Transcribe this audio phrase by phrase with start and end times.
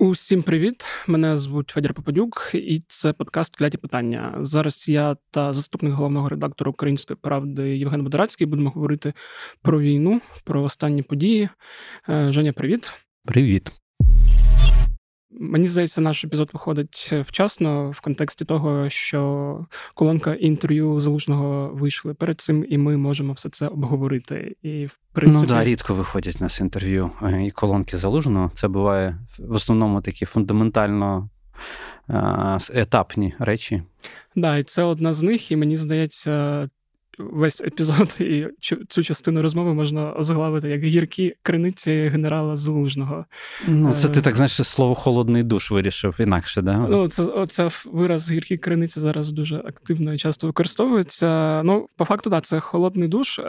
[0.00, 0.84] Усім привіт!
[1.06, 4.34] Мене звуть Федір Попадюк, і це подкаст «Кляті питання.
[4.40, 9.12] Зараз я та заступник головного редактора Української правди Євген Бодрацький будемо говорити
[9.62, 11.48] про війну, про останні події.
[12.08, 12.92] Е, Женя, привіт.
[13.24, 13.72] Привіт.
[15.32, 22.14] Мені здається, наш епізод виходить е, вчасно в контексті того, що колонка інтерв'ю залужного вийшли
[22.14, 24.56] перед цим, і ми можемо все це обговорити.
[24.62, 25.46] І в принципі...
[25.52, 28.50] Ну да, рідко виходять у нас інтерв'ю е, і колонки залужного.
[28.54, 31.28] Це буває в основному такі фундаментально
[32.08, 33.82] е, етапні речі.
[34.36, 36.68] Да, і це одна з них, і мені здається,
[37.18, 38.46] весь епізод і
[38.88, 43.24] цю частину розмови можна озглавити як гіркі криниці генерала Залужного.
[43.68, 46.78] Ну, це ти е, так знаєш, слово холодний душ вирішив інакше, да?
[46.78, 51.62] Ну, це оце вираз гіркі криниці зараз дуже активно і часто використовується.
[51.64, 53.40] Ну, по факту, так, це холодний душ.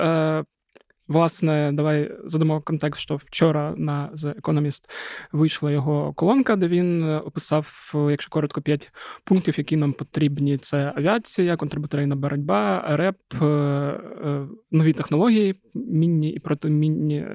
[1.11, 4.83] Е, Власне, давай задамо контекст, що вчора на The Economist
[5.31, 8.91] вийшла його колонка, де він е, описав, якщо коротко, п'ять
[9.23, 16.39] пунктів, які нам потрібні: це авіація, контрбатарейна боротьба, РЕП, е, е, нові технології, мінні і
[16.39, 17.25] протимінні,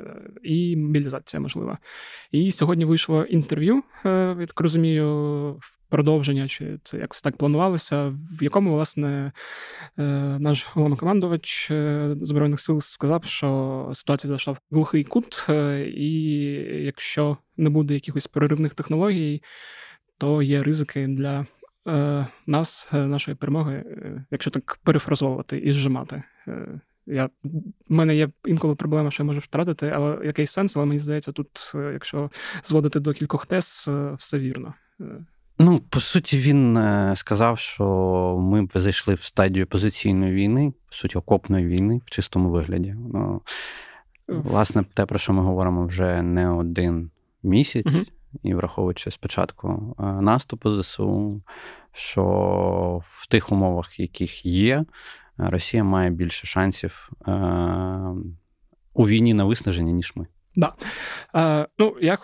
[0.42, 1.78] і мобілізація можлива.
[2.32, 8.74] І сьогодні вийшло інтерв'ю, я так розумію, продовження, чи це якось так планувалося, в якому,
[8.74, 9.32] власне,
[9.98, 10.02] е,
[10.38, 16.42] наш головнокомандувач е, Збройних сил сказав, що ситуація зайшла в глухий кут, е, і
[16.84, 19.42] якщо не буде якихось переривних технологій,
[20.18, 21.46] то є ризики для
[22.46, 23.84] нас, нашої перемоги,
[24.30, 26.22] якщо так перефразовувати і зжимати.
[27.06, 27.50] Я, в
[27.88, 31.72] мене є інколи проблема, що я можу втратити, але якийсь сенс, але мені здається, тут,
[31.74, 32.30] якщо
[32.64, 34.74] зводити до кількох тез, все вірно.
[35.58, 37.84] Ну, по суті, він е, сказав, що
[38.40, 42.94] ми б зайшли в стадію позиційної війни, по суті, окопної війни в чистому вигляді.
[43.12, 43.42] Ну,
[44.28, 47.10] Власне, те, про що ми говоримо вже не один
[47.42, 48.04] місяць, угу.
[48.42, 51.42] і враховуючи спочатку е, наступу ЗСУ,
[51.92, 54.84] що в тих умовах, яких є,
[55.38, 57.32] Росія має більше шансів е-
[58.94, 60.26] у війні на виснаження, ніж ми.
[60.56, 60.72] Да.
[61.34, 62.18] Е, ну, я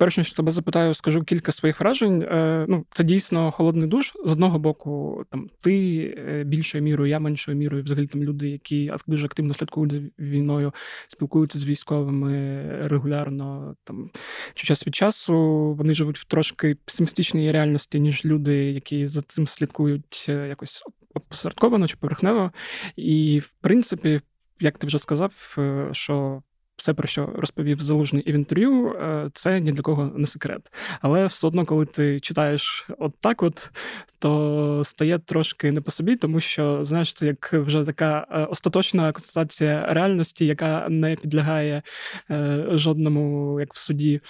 [0.00, 2.22] Перш ніж тебе запитаю, скажу кілька своїх вражень.
[2.22, 4.14] Е, ну, це дійсно холодний душ.
[4.24, 8.92] З одного боку, там ти е, більшою мірою, я меншою мірою, взагалі там люди, які
[9.06, 10.72] дуже активно слідкують за війною,
[11.08, 13.76] спілкуються з військовими регулярно.
[13.84, 14.10] Там
[14.54, 15.36] чи час від часу
[15.78, 20.82] вони живуть в трошки песимістичній реальності, ніж люди, які за цим слідкують е, якось
[21.14, 22.52] опосередковано чи поверхнево.
[22.96, 24.20] І в принципі,
[24.60, 25.58] як ти вже сказав,
[25.92, 26.42] що
[26.80, 30.72] все, про що розповів залужний і в інтерв'ю, е, це ні для кого не секрет.
[31.00, 33.70] Але все одно, коли ти читаєш от так, от
[34.18, 39.12] то стає трошки не по собі, тому що знаєш, це як вже така е, остаточна
[39.12, 41.82] констатація реальності, яка не підлягає
[42.30, 44.20] е, жодному, як в суді,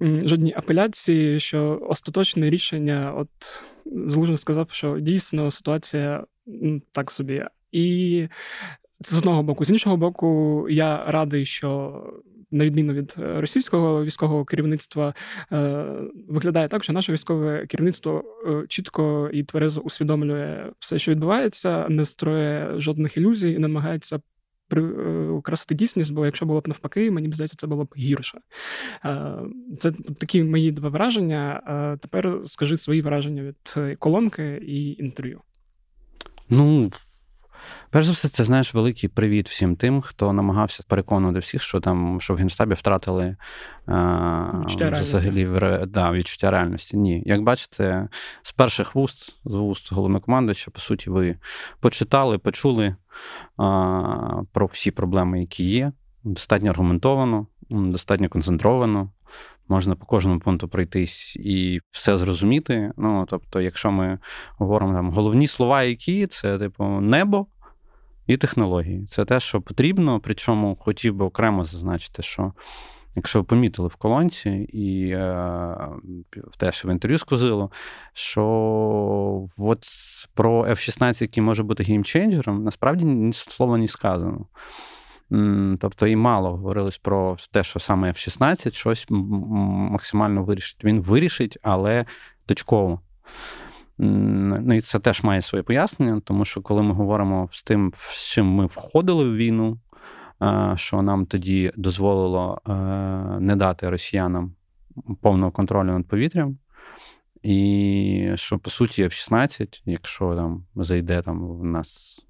[0.00, 3.64] жодній апеляції, що остаточне рішення, от
[4.06, 6.24] залужний сказав, що дійсно ситуація
[6.92, 7.44] так собі.
[7.72, 8.28] І
[9.02, 9.64] це з одного боку.
[9.64, 12.02] З іншого боку, я радий, що.
[12.52, 15.14] На відміну від е, російського військового керівництва,
[15.52, 15.84] е,
[16.28, 22.04] виглядає так, що наше військове керівництво е, чітко і тверезо усвідомлює все, що відбувається, не
[22.04, 24.20] строє жодних ілюзій і намагається
[25.30, 28.38] украсити дійсність, бо якщо було б навпаки, мені б здається, це було б гірше.
[29.78, 31.62] Це такі мої два враження.
[32.02, 35.40] Тепер скажи свої враження від колонки і інтерв'ю.
[36.48, 36.90] Ну,
[37.90, 42.20] Перш за все, це знаєш великий привіт всім тим, хто намагався переконувати всіх, що там
[42.20, 43.36] що в генштабі втратили
[43.88, 46.96] відчуття взагалі в, да, відчуття реальності.
[46.96, 48.08] Ні, як бачите,
[48.42, 51.36] з перших вуст, з вуст головнокомандуюча, по суті, ви
[51.80, 52.96] почитали, почули
[53.56, 55.92] а, про всі проблеми, які є.
[56.24, 59.10] Достатньо аргументовано, достатньо концентровано
[59.70, 62.92] можна по кожному пункту пройтись і все зрозуміти.
[62.96, 64.18] Ну, тобто, якщо ми
[64.58, 67.46] говоримо там головні слова, які це типу небо
[68.26, 69.06] і технології.
[69.06, 70.20] Це те, що потрібно.
[70.20, 72.52] Причому хотів би окремо зазначити, що.
[73.16, 75.76] Якщо ви помітили в колонці і е,
[76.58, 77.70] теж в інтерв'ю з Козило,
[78.12, 78.44] що
[79.58, 79.84] от
[80.34, 84.46] про F-16, який може бути геймченджером, насправді ні слова не сказано.
[85.80, 90.84] Тобто і мало говорилось про те, що саме F-16 щось максимально вирішить.
[90.84, 92.04] Він вирішить, але
[92.46, 93.00] точково.
[93.98, 98.28] Ну і це теж має своє пояснення, тому що коли ми говоримо з тим, з
[98.28, 99.78] чим ми входили в війну,
[100.74, 102.60] що нам тоді дозволило
[103.40, 104.54] не дати росіянам
[105.20, 106.58] повного контролю над повітрям.
[107.42, 112.20] І що, по суті, F-16, якщо там зайде там в нас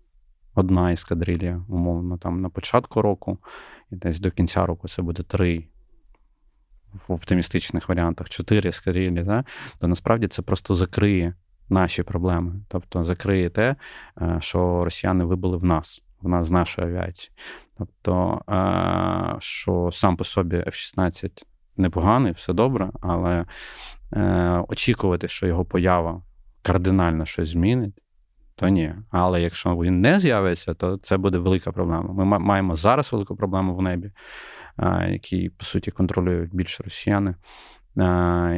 [0.55, 3.39] одна ескадрилія, умовно, там на початку року,
[3.91, 5.65] і десь до кінця року це буде три
[7.09, 9.45] в оптимістичних варіантах 4 ескадрилі, да,
[9.79, 11.35] то насправді це просто закриє
[11.69, 12.61] наші проблеми.
[12.69, 13.77] Тобто закриє те,
[14.23, 17.31] е, що росіяни вибили в нас, в нас з нашої авіації.
[17.79, 21.31] Тобто, е, що сам по собі F-16
[21.77, 23.45] непоганий, все добре, але
[24.13, 26.23] е, очікувати, що його поява
[26.63, 28.00] кардинально щось змінить.
[28.61, 28.95] То ні.
[29.11, 32.25] Але якщо він не з'явиться, то це буде велика проблема.
[32.25, 34.11] Ми маємо зараз велику проблему в небі,
[35.09, 37.35] який, по суті, контролюють більше росіяни.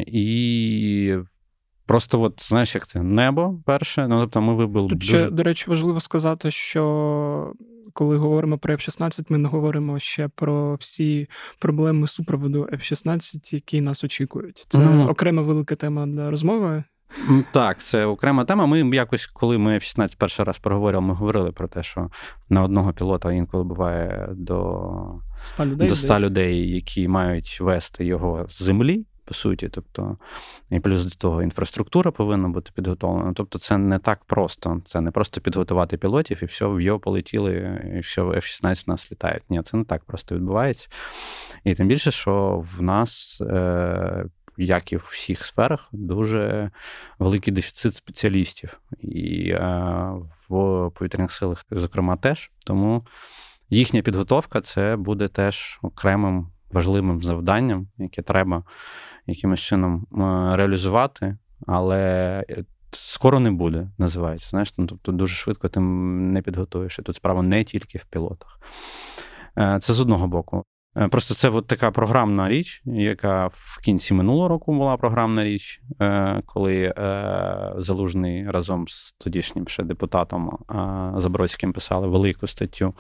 [0.06, 1.16] І
[1.86, 4.08] просто, от, знаєш, як це небо перше.
[4.08, 4.88] Ну, тобто ми вибили.
[4.88, 5.18] Тут дуже...
[5.18, 7.52] ще, до речі, важливо сказати, що
[7.92, 11.28] коли говоримо про F-16, ми не говоримо ще про всі
[11.58, 14.66] проблеми супроводу F-16, які нас очікують.
[14.68, 16.84] Це ну, окрема велика тема для розмови.
[17.50, 18.66] Так, це окрема тема.
[18.66, 22.10] Ми якось, коли ми в 16 перший раз проговорили, ми говорили про те, що
[22.48, 28.46] на одного пілота інколи буває до 100 людей, до 100 людей, які мають вести його
[28.48, 29.04] з землі.
[29.24, 30.16] По суті, тобто,
[30.70, 33.32] і плюс до того інфраструктура повинна бути підготовлена.
[33.32, 34.82] Тобто, це не так просто.
[34.86, 39.12] Це не просто підготувати пілотів, і все, в його полетіли, і все, F-16 в нас
[39.12, 39.42] літають.
[39.50, 40.88] Ні, це не так просто відбувається.
[41.64, 44.24] І тим більше, що в нас е,
[44.56, 46.70] як і в всіх сферах, дуже
[47.18, 48.80] великий дефіцит спеціалістів.
[48.98, 49.60] І е,
[50.48, 52.50] в повітряних силах, зокрема, теж.
[52.64, 53.06] Тому
[53.70, 58.64] їхня підготовка це буде теж окремим важливим завданням, яке треба
[59.26, 62.00] якимось чином е, реалізувати, але
[62.50, 64.48] е, скоро не буде, називається.
[64.50, 66.98] Знаєш, ну, тобто дуже швидко ти не підготуєш.
[66.98, 68.60] І тут справа не тільки в пілотах.
[69.80, 70.64] Це з одного боку.
[70.96, 75.80] Е, просто це от така програмна річ, яка в кінці минулого року була програмна річ,
[76.00, 80.58] е, коли е, Залужний разом з тодішнім ще депутатом
[81.16, 82.94] Забродським писали велику статтю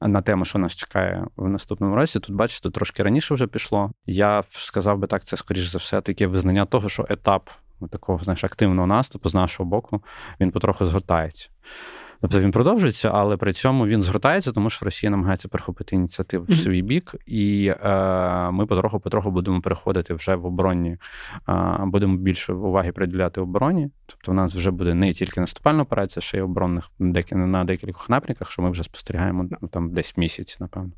[0.00, 2.20] на тему, що нас чекає в наступному році.
[2.20, 3.92] Тут, бачите, трошки раніше вже пішло.
[4.06, 7.50] Я сказав би так, це скоріш за все таке визнання того, що етап
[7.90, 10.02] такого знаєш, активного наступу з нашого боку
[10.40, 11.48] він потроху згортається.
[12.20, 16.56] Тобто він продовжується, але при цьому він згортається, тому що Росія намагається перехопити ініціативу в
[16.56, 20.96] свій бік, і е, ми потроху-потроху будемо переходити вже в оборонні,
[21.48, 23.90] е, будемо більше уваги приділяти обороні.
[24.06, 26.90] Тобто, у нас вже буде не тільки наступальна операція, ще й оборонних
[27.30, 30.92] на декількох напрямках, що ми вже спостерігаємо там десь місяць, напевно.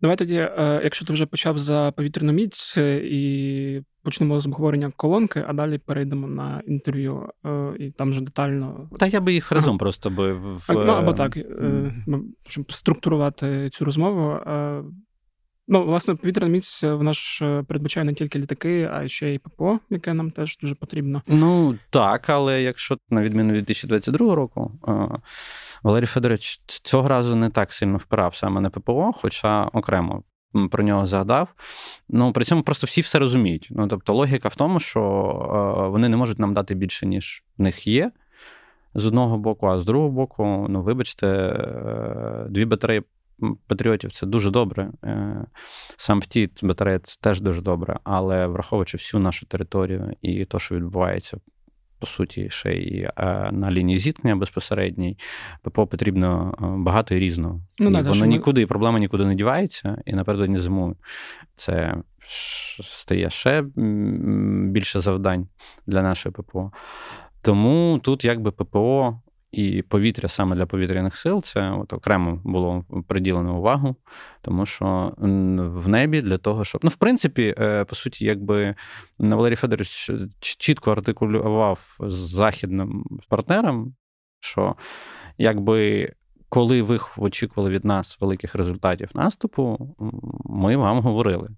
[0.00, 4.92] Давай тоді, е, якщо ти вже почав за повітряну міць е, і почнемо з обговорення
[4.96, 8.88] колонки, а далі перейдемо на інтерв'ю е, і там вже детально.
[8.98, 9.78] Та я би їх разом ага.
[9.78, 12.22] просто би в ну або так, mm.
[12.48, 14.40] щоб структурувати цю розмову.
[15.68, 20.14] Ну, власне, повітряна міць вона ж передбачає не тільки літаки, а ще й ППО, яке
[20.14, 21.22] нам теж дуже потрібно.
[21.26, 24.72] Ну так, але якщо на відміну від 2022 року,
[25.82, 30.22] Валерій Федорович цього разу не так сильно впирав саме на ППО, хоча окремо
[30.70, 31.48] про нього згадав.
[32.08, 33.68] Ну при цьому просто всі все розуміють.
[33.70, 35.00] Ну тобто, логіка в тому, що
[35.92, 38.12] вони не можуть нам дати більше, ніж в них є.
[38.94, 43.02] З одного боку, а з другого боку, ну вибачте, е, дві батареї
[43.66, 44.90] патріотів це дуже добре.
[45.04, 45.46] Е,
[45.96, 50.76] сам втіт батарея це теж дуже добре, але враховуючи всю нашу територію і те, що
[50.76, 51.36] відбувається
[52.04, 55.18] по суті, ще й е, на лінії зіткнення безпосередній,
[55.62, 57.60] ППО потрібно е, багато і різного.
[57.78, 58.66] Ну, і так, воно нікуди, ми...
[58.66, 60.96] проблема нікуди не дівається, і напередодні зимою
[61.54, 61.96] це
[62.82, 63.64] стає ще
[64.72, 65.48] більше завдань
[65.86, 66.72] для нашої ППО.
[67.42, 69.20] Тому тут якби ППО
[69.54, 73.96] і повітря саме для повітряних сил це от окремо було приділено увагу,
[74.42, 75.14] тому що
[75.58, 78.74] в небі для того, щоб ну, в принципі, е, по суті, якби
[79.18, 83.94] Валерій Федорович чітко артикулював з західним партнером,
[84.40, 84.76] що
[85.38, 86.12] якби.
[86.48, 89.96] Коли ви очікували від нас великих результатів наступу,
[90.44, 91.48] ми вам говорили,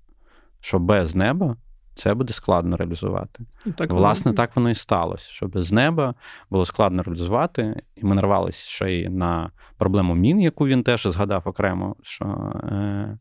[0.60, 1.56] що без неба
[1.96, 3.44] це буде складно реалізувати.
[3.76, 4.36] Так Власне, воно...
[4.36, 5.30] так воно і сталося.
[5.30, 6.14] Що без неба
[6.50, 11.42] було складно реалізувати, і ми нарвалися ще й на проблему мін, яку він теж згадав
[11.44, 11.96] окремо.
[12.02, 12.24] Що,
[12.72, 13.18] е...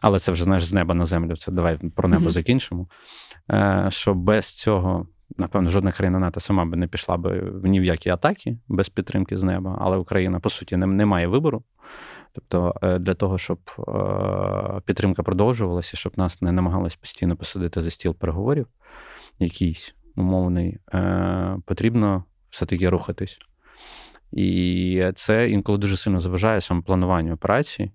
[0.00, 1.36] Але це вже знаєш з неба на землю.
[1.36, 2.30] Це давай про небо mm-hmm.
[2.30, 2.86] закінчимо.
[3.50, 3.86] Е...
[3.88, 5.06] Що без цього.
[5.36, 8.88] Напевно, жодна країна НАТО сама би не пішла би в ні в які атаки без
[8.88, 11.62] підтримки з неба, але Україна, по суті, не, не має вибору.
[12.34, 17.90] Тобто, е, для того, щоб е, підтримка продовжувалася, щоб нас не намагалися постійно посадити за
[17.90, 18.66] стіл переговорів,
[19.38, 23.38] якийсь умовний, е, потрібно все-таки рухатись.
[24.32, 27.92] І це інколи дуже сильно заважає саме плануванню операції,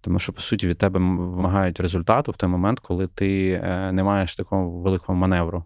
[0.00, 3.60] тому що, по суті, від тебе вимагають результату в той момент, коли ти
[3.92, 5.64] не маєш такого великого маневру.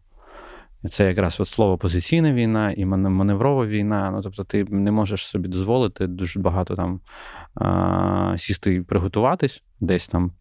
[0.89, 4.11] Це якраз от слово позиційна війна і маневрова війна.
[4.11, 7.01] Ну тобто, ти не можеш собі дозволити дуже багато там
[8.39, 10.33] сісти і приготуватись, десь там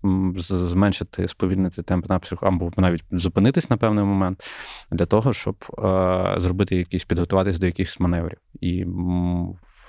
[0.50, 4.44] зменшити, сповільнити темп напрямку, або навіть зупинитись на певний момент
[4.92, 5.56] для того, щоб
[6.38, 8.38] зробити якісь підготуватись до якихось маневрів.
[8.62, 8.86] І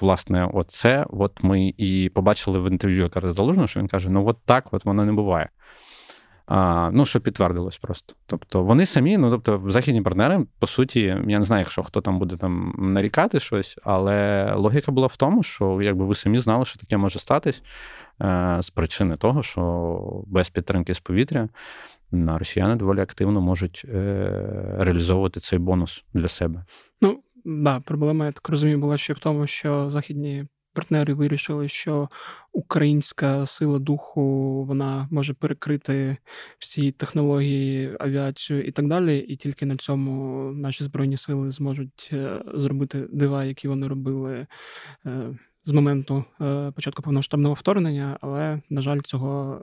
[0.01, 4.39] власне, оце от ми і побачили в інтерв'ю яка Залужного, що він каже: ну от
[4.45, 5.49] так, от воно не буває.
[6.47, 8.15] А, Ну, що підтвердилось просто.
[8.27, 12.19] Тобто вони самі, ну тобто, західні партнери, по суті, я не знаю, якщо хто там
[12.19, 16.79] буде там нарікати щось, але логіка була в тому, що якби ви самі знали, що
[16.79, 17.63] таке може статись
[18.23, 21.49] е, з причини того, що без підтримки з повітря
[22.13, 24.31] росіяни доволі активно можуть е,
[24.79, 26.65] реалізовувати цей бонус для себе.
[27.01, 32.09] Ну, да, проблема, я так розумію, була ще в тому, що західні партнери вирішили, що
[32.53, 34.23] українська сила духу
[34.65, 36.17] вона може перекрити
[36.59, 39.19] всі технології, авіацію і так далі.
[39.19, 44.47] І тільки на цьому наші збройні сили зможуть е, зробити дива, які вони робили.
[45.07, 49.63] Е, з моменту е, початку повномасштабного вторгнення, але на жаль, цього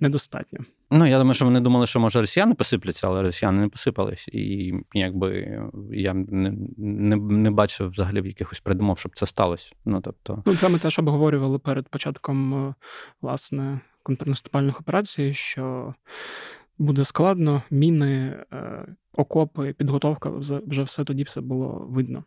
[0.00, 0.60] недостатньо.
[0.90, 4.28] Ну, я думаю, що вони думали, що може росіяни посипляться, але росіяни не посипались.
[4.28, 5.60] І якби
[5.92, 9.70] я не не, не бачив взагалі в якихось придумав, щоб це сталося.
[9.84, 10.42] Ну, тобто...
[10.46, 12.74] Ну, це ми теж обговорювали перед початком
[13.22, 15.94] власне контрнаступальних операцій, що
[16.78, 20.30] буде складно, міни, е, окопи, підготовка,
[20.66, 22.24] вже все тоді все було видно.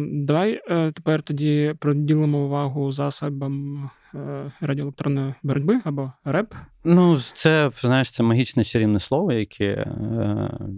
[0.00, 3.84] Давай е, тепер тоді приділимо увагу засобам
[4.14, 6.54] е, радіоелектронної боротьби або РЕП.
[6.84, 9.86] Ну, це знаєш, це магічне чарівне слово, яке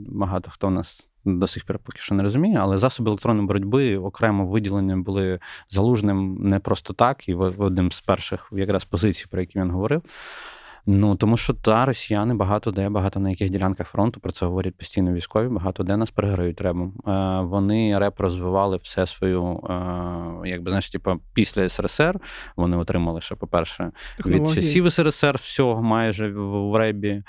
[0.08, 1.08] багато хто в нас.
[1.28, 5.38] До сих пір поки що не розуміє, але засоби електронної боротьби окремо виділені були
[5.70, 10.02] залужним не просто так, і в одним з перших якраз позицій, про які він говорив.
[10.88, 14.76] Ну тому що та росіяни багато де, багато на яких ділянках фронту про це говорять
[14.76, 16.94] постійно військові, багато де нас переграють ребом.
[17.06, 22.20] Е, вони реп розвивали все свою, е, якби знаєш, типу, після СРСР
[22.56, 23.92] вони отримали ще, по-перше,
[24.26, 27.22] від часів СРСР всього майже в ребі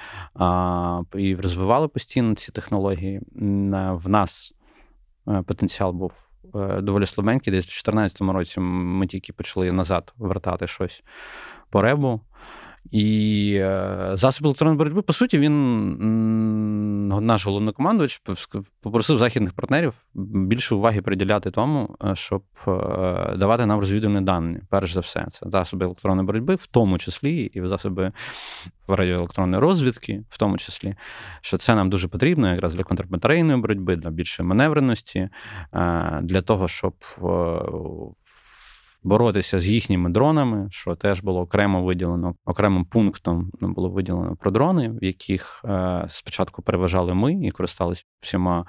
[1.15, 3.21] і розвивали постійно ці технології.
[3.93, 4.53] В нас
[5.27, 6.11] е, потенціал був.
[6.79, 11.03] Доволі слабенький, десь в 2014 році ми тільки почали назад вертати щось
[11.69, 12.21] по ребу.
[12.91, 15.57] І е, засіб електронної боротьби, по суті, він
[17.25, 18.21] наш головнокомандувач
[18.81, 22.71] попросив західних партнерів більше уваги приділяти тому, е, щоб е,
[23.37, 24.59] давати нам розвідувальні дані.
[24.69, 28.11] Перш за все, це засоби електронної боротьби, в тому числі і засоби
[28.87, 30.95] радіоелектронної розвідки, в тому числі,
[31.41, 35.29] що це нам дуже потрібно якраз для контрбатарейної боротьби, для більшої маневреності,
[36.21, 36.93] для того, щоб
[39.07, 44.89] боротися з їхніми дронами, що теж було окремо виділено окремим пунктом було виділено про дрони,
[44.89, 48.65] в яких е, спочатку переважали ми і користалися всіма,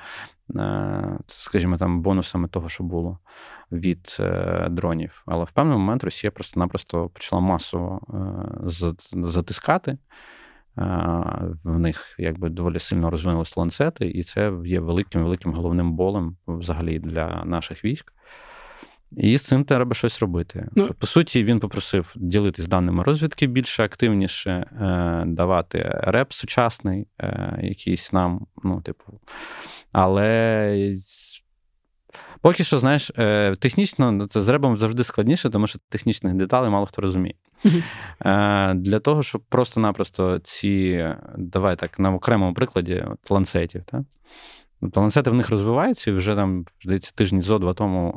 [0.57, 3.19] е, скажімо, там бонусами того, що було
[3.73, 5.23] від е, дронів.
[5.27, 8.01] Але в певний момент Росія просто-напросто почала масово
[9.13, 9.99] затискати.
[11.65, 16.99] В них якби доволі сильно розвинулись ланцети, і це є великим великим головним болем взагалі
[16.99, 18.13] для наших військ.
[19.17, 20.69] І з цим треба щось робити.
[20.77, 27.59] Ну, По суті, він попросив ділитись даними розвідки більше активніше, е, давати реп сучасний, е,
[27.63, 29.21] якийсь нам, ну, типу.
[29.93, 30.97] Але
[32.41, 36.71] поки що, знаєш, е, технічно ну, це з ребом завжди складніше, тому що технічних деталей
[36.71, 37.35] мало хто розуміє.
[38.75, 44.03] Для того, щоб просто-напросто ці, давай так, на окремому прикладі от, ланцетів, так?
[44.81, 48.15] Тобто ланцети в них розвиваються, і вже там, здається, тижні зо два тому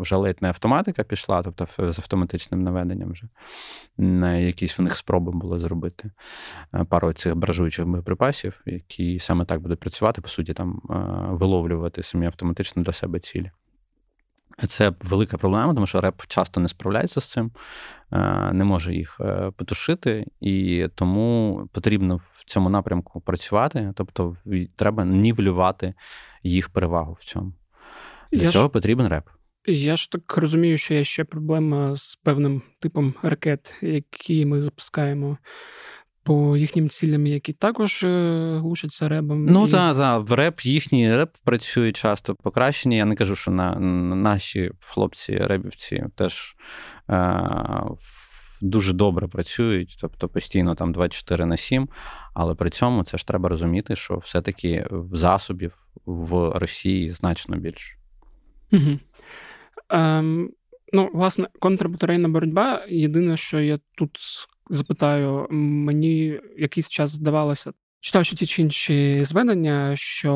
[0.00, 3.28] вже ледь не автоматика пішла, тобто з автоматичним наведенням вже
[3.98, 6.10] на якісь в них спроби було зробити
[6.74, 10.94] е, пару цих бражуючих боєприпасів, які саме так будуть працювати, по суті, там е,
[11.34, 13.50] виловлювати самі автоматично для себе цілі.
[14.68, 17.50] Це велика проблема, тому що реп часто не справляється з цим,
[18.12, 19.20] е, не може їх
[19.56, 23.92] потушити, і тому потрібно в цьому напрямку працювати.
[23.96, 24.36] Тобто,
[24.76, 25.94] треба нівелювати
[26.42, 27.52] їх перевагу в цьому.
[28.32, 29.24] Для я цього ж, потрібен реп.
[29.66, 35.38] Я ж так розумію, що є ще проблема з певним типом ракет, які ми запускаємо
[36.30, 39.44] по їхнім цілям, які також е, глушаться ребом.
[39.44, 39.70] Ну і...
[39.70, 42.96] так, так, в реп їхній реп працює часто покращені.
[42.96, 46.56] Я не кажу, що на, на наші хлопці, ребівці теж
[47.10, 47.40] е,
[48.60, 51.88] дуже добре працюють, тобто постійно там 24 на 7,
[52.34, 55.72] але при цьому це ж треба розуміти, що все-таки засобів
[56.06, 57.96] в Росії значно більше.
[58.72, 58.98] Угу.
[59.88, 60.50] Ем,
[60.92, 62.84] Ну, власне, контрбатарейна боротьба.
[62.88, 64.18] Єдине, що я тут
[64.70, 70.34] запитаю, мені якийсь час здавалося читав ще ті чи інші зведення, що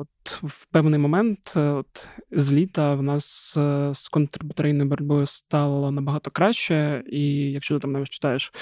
[0.00, 3.52] от в певний момент от з літа в нас
[3.92, 8.52] з контрбатарейною боротьбою стало набагато краще, і якщо ти там навіть читаєш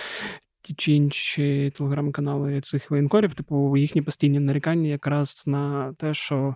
[0.62, 6.54] ті чи інші телеграм-канали цих воєнкорів, типу їхні постійні нарікання якраз на те, що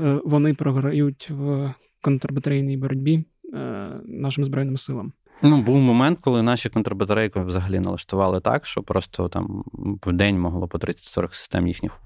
[0.00, 3.24] е, вони програють в контрбатарейній боротьбі
[3.54, 5.12] е, нашим збройним силам.
[5.42, 9.64] Ну, був момент, коли наші контрбатарейки взагалі налаштували так, що просто там
[10.06, 12.00] в день могло по 30-40 систем їхніх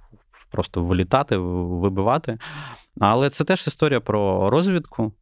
[0.50, 2.38] просто вилітати, вибивати.
[3.00, 5.12] Але це теж історія про розвідку,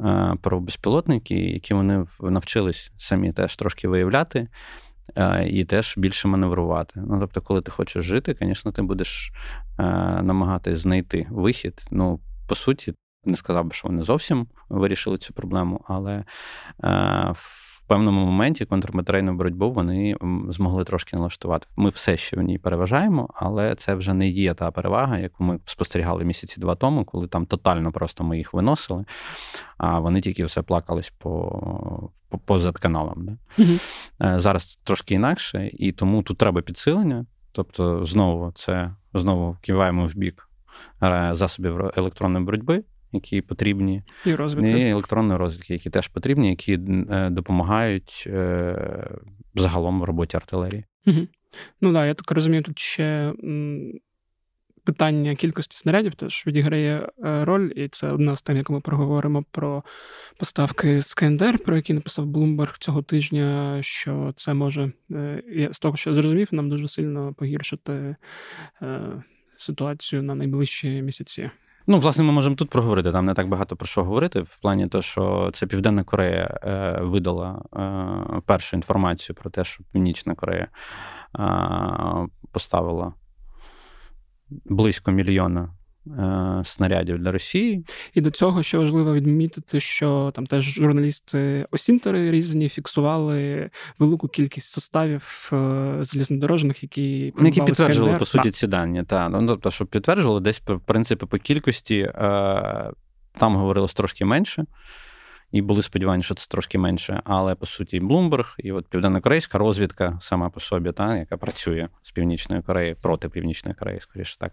[0.00, 4.48] е, про безпілотники, які вони навчились самі теж трошки виявляти.
[5.16, 7.00] Е, і теж більше маневрувати.
[7.06, 9.32] Ну, тобто, коли ти хочеш жити, звісно, ти будеш
[9.78, 9.82] е,
[10.22, 11.82] намагатись знайти вихід.
[11.90, 16.24] Ну, по суті, не сказав би, що вони зовсім вирішили цю проблему, але е,
[17.34, 20.16] в певному моменті контрбатарейну боротьбу вони
[20.48, 21.66] змогли трошки налаштувати.
[21.76, 25.58] Ми все ще в ній переважаємо, але це вже не є та перевага, яку ми
[25.64, 29.04] спостерігали місяці два тому, коли там тотально просто ми їх виносили,
[29.78, 32.10] а вони тільки все плакались по.
[32.44, 33.26] Позад каналом.
[33.26, 33.36] Да?
[33.58, 34.40] Угу.
[34.40, 37.26] Зараз трошки інакше, і тому тут треба підсилення.
[37.52, 40.48] Тобто, знову це знову киваємо в бік
[41.02, 44.78] е, засобів електронної боротьби, які потрібні, і розвідки.
[44.78, 46.72] і електронної розвідки, які теж потрібні, які
[47.10, 49.10] е, допомагають е,
[49.54, 50.84] загалом в роботі артилерії.
[51.06, 51.26] Угу.
[51.80, 53.32] Ну так, я так розумію, тут ще.
[54.84, 59.44] Питання кількості снарядів теж відіграє е, роль, і це одна з тем, яку ми проговоримо
[59.50, 59.82] про
[60.38, 63.78] поставки з КНДР, про які написав Блумберг цього тижня.
[63.82, 64.92] Що це може
[65.52, 68.16] я з того, що я зрозумів, нам дуже сильно погіршити
[69.56, 71.50] ситуацію на найближчі місяці.
[71.86, 73.12] Ну, власне, ми можемо тут проговорити.
[73.12, 76.98] Там не так багато про що говорити, в плані того, що це Південна Корея е,
[77.02, 80.68] видала е, першу інформацію про те, що Північна Корея
[81.38, 83.12] е, поставила
[84.50, 85.74] близько мільйона
[86.64, 87.84] снарядів для Росії.
[88.14, 94.72] І до цього ще важливо відмітити, що там теж журналісти Осінтери різні фіксували велику кількість
[94.72, 99.02] составів е, залізнодорожних, які ну, які підтверджували по суті ці дані.
[99.02, 102.90] Та ну тобто, щоб підтверджували, десь в принципі по кількості е,
[103.38, 104.64] там говорилось трошки менше
[105.52, 107.22] і були сподівання, що це трошки менше.
[107.24, 111.88] Але по суті, і Блумберг, і от південнокорейська розвідка сама по собі, та, яка працює
[112.02, 114.52] з Північної Кореї проти Північної Кореї, скоріше так.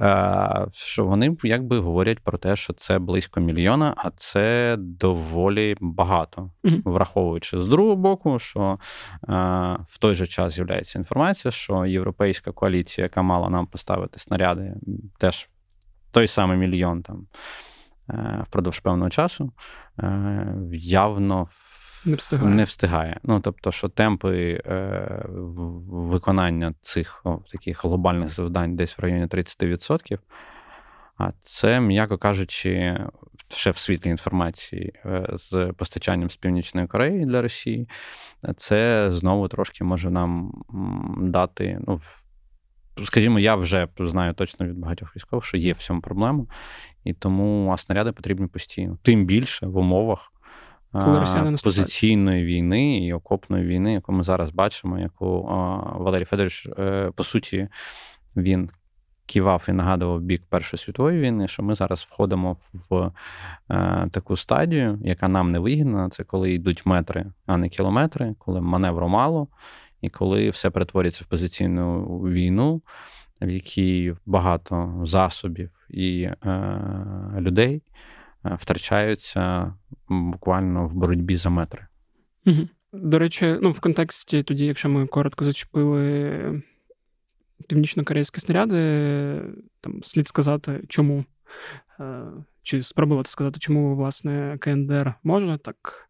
[0.00, 6.50] Е, що вони якби говорять про те, що це близько мільйона, а це доволі багато,
[6.64, 6.82] mm-hmm.
[6.84, 8.78] враховуючи з другого боку, що
[9.28, 9.32] е,
[9.88, 14.74] в той же час з'являється інформація, що європейська коаліція, яка мала нам поставити снаряди,
[15.18, 15.48] теж
[16.10, 17.26] той самий мільйон там.
[18.10, 19.52] Е, впродовж певного часу
[20.02, 21.48] е, явно
[22.06, 22.54] не встигає.
[22.54, 23.20] Не встигає.
[23.22, 25.24] Ну, тобто, що темпи е,
[25.88, 30.18] виконання цих о, таких глобальних завдань десь в районі 30%.
[31.18, 32.98] А це, м'яко кажучи,
[33.48, 34.92] ще в світлі інформації
[35.32, 37.88] з постачанням з Північної Кореї для Росії,
[38.56, 40.52] це знову трошки може нам
[41.18, 41.78] дати.
[41.86, 42.00] ну,
[43.04, 46.46] Скажімо, я вже знаю точно від багатьох військових, що є в цьому проблема,
[47.04, 48.98] і тому а снаряди потрібні постійно.
[49.02, 50.32] Тим більше в умовах
[50.92, 55.42] Коли позиційної війни і окопної війни, яку ми зараз бачимо, яку
[55.98, 57.68] Валерій Федорович, е, по суті,
[58.36, 58.70] він
[59.26, 63.12] кивав і нагадував бік Першої світової війни, що ми зараз входимо в
[63.70, 66.10] е, таку стадію, яка нам не вигідна.
[66.10, 69.48] Це коли йдуть метри, а не кілометри, коли маневру мало,
[70.00, 72.82] і коли все перетворюється в позиційну війну
[73.40, 76.36] в якій багато засобів і е,
[77.38, 77.82] людей
[78.44, 79.74] е, втрачаються
[80.08, 81.86] буквально в боротьбі за метри.
[82.92, 86.62] До речі, ну в контексті тоді, якщо ми коротко зачепили
[87.68, 89.40] північно-корейські снаряди,
[89.80, 91.24] там слід сказати, чому.
[92.00, 92.22] Е,
[92.62, 96.08] чи спробувати сказати, чому власне КНДР може так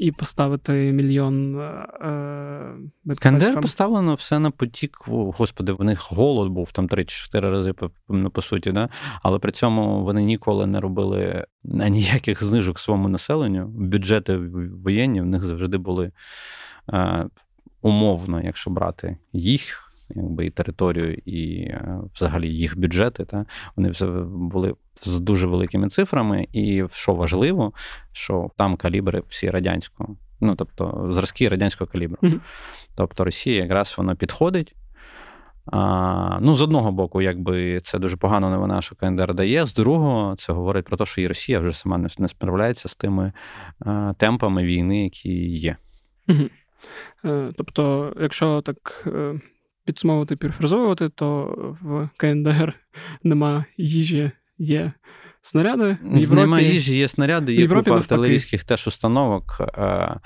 [0.00, 1.60] і поставити мільйон.
[1.60, 4.98] Е, КНДР поставлено все на потік.
[5.08, 8.88] Господи, в них голод був там 3-4 рази по, ну, по суті, да?
[9.22, 13.66] але при цьому вони ніколи не робили ніяких знижок своєму населенню.
[13.66, 14.36] Бюджети
[14.84, 16.12] воєнні в них завжди були
[16.92, 17.26] е,
[17.82, 19.89] умовно, якщо брати їх.
[20.14, 23.46] Якби і територію, і е, взагалі їх бюджети, та
[23.76, 27.72] вони все були з дуже великими цифрами, і що важливо,
[28.12, 32.18] що там калібри всі радянського, ну тобто зразки радянського калібру.
[32.22, 32.40] Mm-hmm.
[32.94, 34.74] Тобто Росія якраз воно підходить.
[35.66, 40.36] А, Ну, з одного боку, якби це дуже погано новина, що КНДР дає, з другого,
[40.36, 43.32] це говорить про те, що і Росія вже сама не справляється з тими
[43.80, 45.76] а, темпами війни, які є.
[46.28, 46.48] Угу.
[47.56, 49.40] Тобто, якщо так е,
[49.84, 51.44] підсумовувати, перефразовувати, то
[51.82, 52.74] в КНДР
[53.22, 54.92] нема їжі, є
[55.42, 55.96] снаряди.
[56.02, 56.40] В Європі...
[56.40, 59.60] Нема їжі, є снаряди, є купа артилерійських теж установок.
[59.78, 60.20] Е,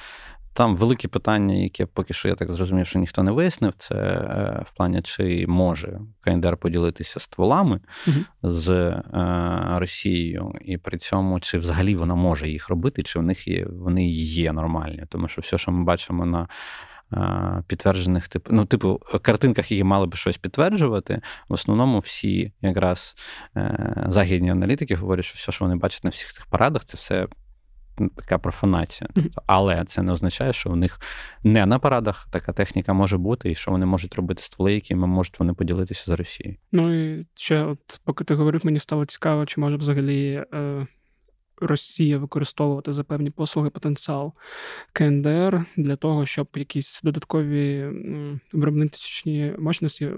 [0.55, 4.63] там велике питання, яке поки що я так зрозумів, що ніхто не вияснив, це е,
[4.67, 7.81] в плані, чи може КНДР поділитися стволами
[8.43, 9.03] з е,
[9.79, 14.09] Росією, і при цьому чи взагалі вона може їх робити, чи в них є вони
[14.11, 15.05] є нормальні.
[15.09, 16.49] Тому що все, що ми бачимо на
[17.67, 23.17] підтверджених типу, ну, типу, картинках, які мали би щось підтверджувати, в основному всі якраз
[24.09, 27.27] західні аналітики говорять, що все, що вони бачать на всіх цих парадах, це все
[28.17, 29.11] така профанація.
[29.15, 31.01] Тобто, але це не означає, що у них
[31.43, 35.39] не на парадах така техніка може бути, і що вони можуть робити стволи, якими можуть
[35.39, 36.57] вони поділитися з Росією.
[36.73, 40.45] Ну і ще, от поки ти говорив, мені стало цікаво, чи може взагалі.
[40.55, 40.87] Е...
[41.61, 44.33] Росія використовувати за певні послуги потенціал
[44.93, 47.91] КНДР для того, щоб якісь додаткові
[48.53, 50.11] виробничні мощності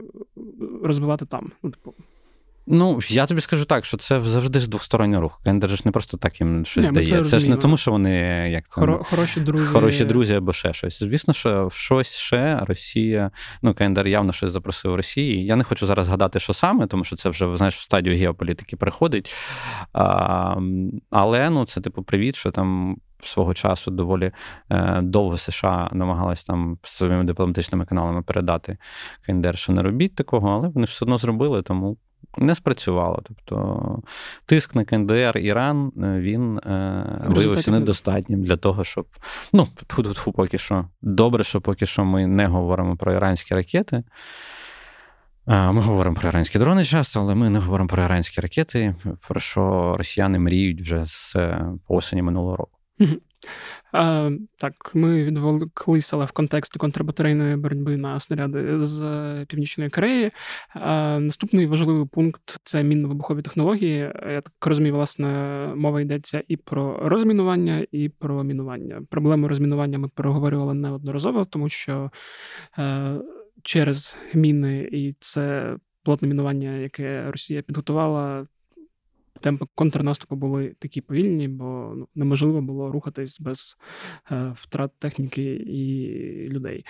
[0.83, 1.53] розвивати там.
[1.63, 1.95] Ну, типу,
[2.69, 5.41] Ну, я тобі скажу так, що це завжди ж двосторонній рух.
[5.45, 7.07] Кендер ж не просто так їм щось не, дає.
[7.07, 8.11] Це, це ж не тому, що вони
[8.51, 10.99] як Хоро, хороші друзі хороші друзі або ще щось.
[10.99, 13.31] Звісно, що в щось ще Росія,
[13.63, 15.45] ну Кендер явно щось запросив Росії.
[15.45, 18.77] Я не хочу зараз згадати, що саме, тому що це вже знаєш в стадію геополітики
[18.77, 19.35] приходить.
[19.93, 20.57] А,
[21.11, 22.97] Але ну це типу привіт, що там.
[23.23, 24.33] Свого часу доволі
[24.71, 28.79] е, довго США намагалась там своїми дипломатичними каналами передати
[29.27, 31.97] Кендер, що не робіть такого, але вони все одно зробили, тому
[32.39, 33.23] не спрацювало.
[33.25, 34.03] Тобто
[34.47, 39.07] тиск на КНДР Іран е, він е, виявився недостатнім для того, щоб.
[39.53, 39.69] Ну,
[40.15, 40.89] тьфу поки що.
[41.03, 44.05] Добре, що поки що ми не говоримо про іранські ракети.
[45.49, 48.95] Ми говоримо про іранські дрони часто, але ми не говоримо про іранські ракети,
[49.29, 52.79] про що росіяни мріють вже з е, осені минулого року.
[53.93, 59.01] А, Так, ми відволіклися, але в контексті контрбатарейної боротьби на снаряди з
[59.49, 60.31] Північної Кореї.
[60.75, 63.99] А, Наступний важливий пункт це мінно-вибухові технології.
[64.31, 65.29] Я так розумію, власне,
[65.77, 69.03] мова йдеться і про розмінування, і про мінування.
[69.11, 72.11] Проблему розмінування ми проговорювали неодноразово, тому що
[72.79, 73.15] е,
[73.63, 78.47] через міни і це плотне мінування, яке Росія підготувала
[79.41, 83.77] темпи контрнаступу були такі повільні, бо ну, неможливо було рухатись без
[84.31, 86.85] е, втрат техніки і людей.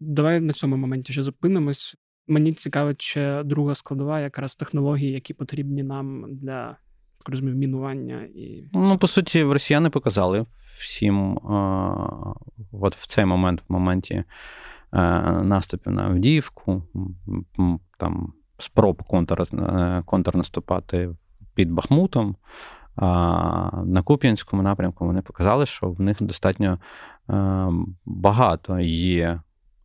[0.00, 1.96] Давай на цьому моменті ще зупинимось.
[2.26, 6.76] Мені цікаво, чи друга складова, якраз технології, які потрібні нам для
[7.18, 10.46] так розумію, мінування і ну по суті, росіяни показали
[10.78, 12.34] всім а,
[12.72, 14.24] от в цей момент, в моменті е,
[15.42, 16.82] наступів на Авдіївку,
[17.98, 21.10] там спроб контр, е, контрнаступати
[21.54, 22.36] під Бахмутом.
[22.96, 26.78] На Куп'янському напрямку вони показали, що в них достатньо
[27.30, 27.68] е,
[28.04, 29.40] багато є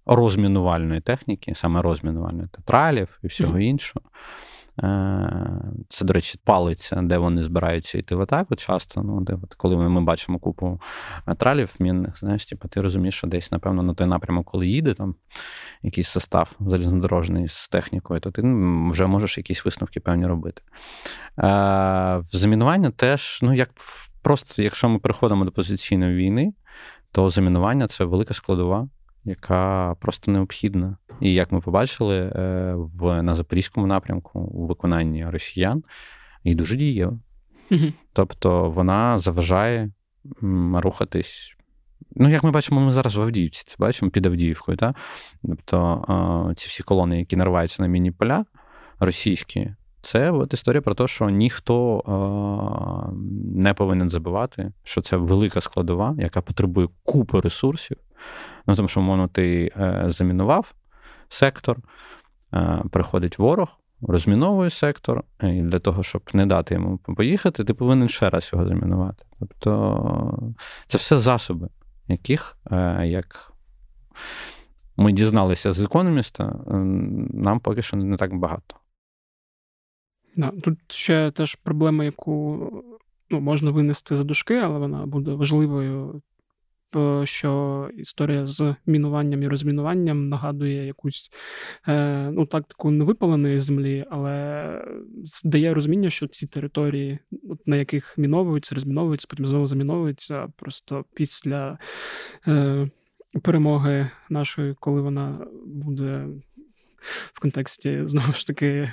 [0.05, 4.05] розмінувальної техніки, саме розмінувальної тетралів і всього іншого.
[4.83, 9.03] Е, це, до речі, палиця, де вони збираються йти в атаку часто.
[9.03, 10.81] Ну, де от, Коли ми бачимо купу
[11.37, 15.15] тралів мінних, знаєш, типу, ти розумієш, що десь, напевно, на той напрямок, коли їде там
[15.81, 18.41] якийсь состав залізнодорожний з технікою, то ти
[18.91, 20.61] вже можеш якісь висновки певні робити.
[21.39, 23.69] Е, Замінування теж, ну, як
[24.21, 26.53] просто, якщо ми переходимо до позиційної війни,
[27.11, 28.87] то замінування це велика складова
[29.25, 30.97] яка просто необхідна.
[31.21, 35.83] І як ми побачили е, в на запорізькому напрямку у виконанні росіян,
[36.43, 37.19] і дуже дієва.
[37.71, 37.85] Угу.
[38.13, 39.91] Тобто вона заважає
[40.73, 41.53] рухатись.
[42.15, 44.77] Ну, як ми бачимо, ми зараз в Авдіївці це бачимо під Авдіївкою.
[44.77, 44.95] Так?
[45.47, 48.45] Тобто ці всі колони, які нариваються на міні поля
[48.99, 52.03] російські, це от історія про те, що ніхто
[53.55, 57.97] не повинен забувати, що це велика складова, яка потребує купи ресурсів.
[58.67, 60.73] Ну, Тому що, мовно, ти е, замінував
[61.29, 61.77] сектор,
[62.53, 68.09] е, приходить ворог, розміновує сектор, і для того, щоб не дати йому поїхати, ти повинен
[68.09, 69.25] ще раз його замінувати.
[69.39, 70.53] Тобто
[70.87, 71.69] це все засоби,
[72.07, 73.53] яких, е, як
[74.97, 76.59] ми дізналися з економіста,
[77.33, 78.75] нам поки що не так багато.
[80.35, 82.69] Да, Тут ще теж проблема, яку
[83.29, 86.21] ну, можна винести за дужки, але вона буде важливою.
[87.23, 91.31] Що історія з мінуванням і розмінуванням нагадує якусь
[91.87, 94.67] е, ну тактику невипаленої землі, але
[95.43, 97.19] дає розуміння, що ці території,
[97.65, 101.77] на яких міновуються, розміновуються, потім знову заміновуються, просто після
[102.47, 102.89] е,
[103.43, 106.27] перемоги нашої, коли вона буде
[107.33, 108.91] в контексті знову ж таки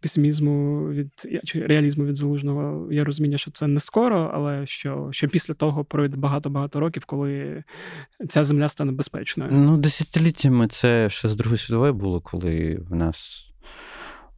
[0.00, 1.10] песимізму від
[1.44, 5.84] чи реалізму від залужного є розуміння, що це не скоро, але що що після того
[5.84, 7.64] пройде багато-багато років, коли
[8.28, 9.50] ця земля стане безпечною.
[9.52, 13.40] Ну, десятиліттями це ще з Другої світової було, коли в нас.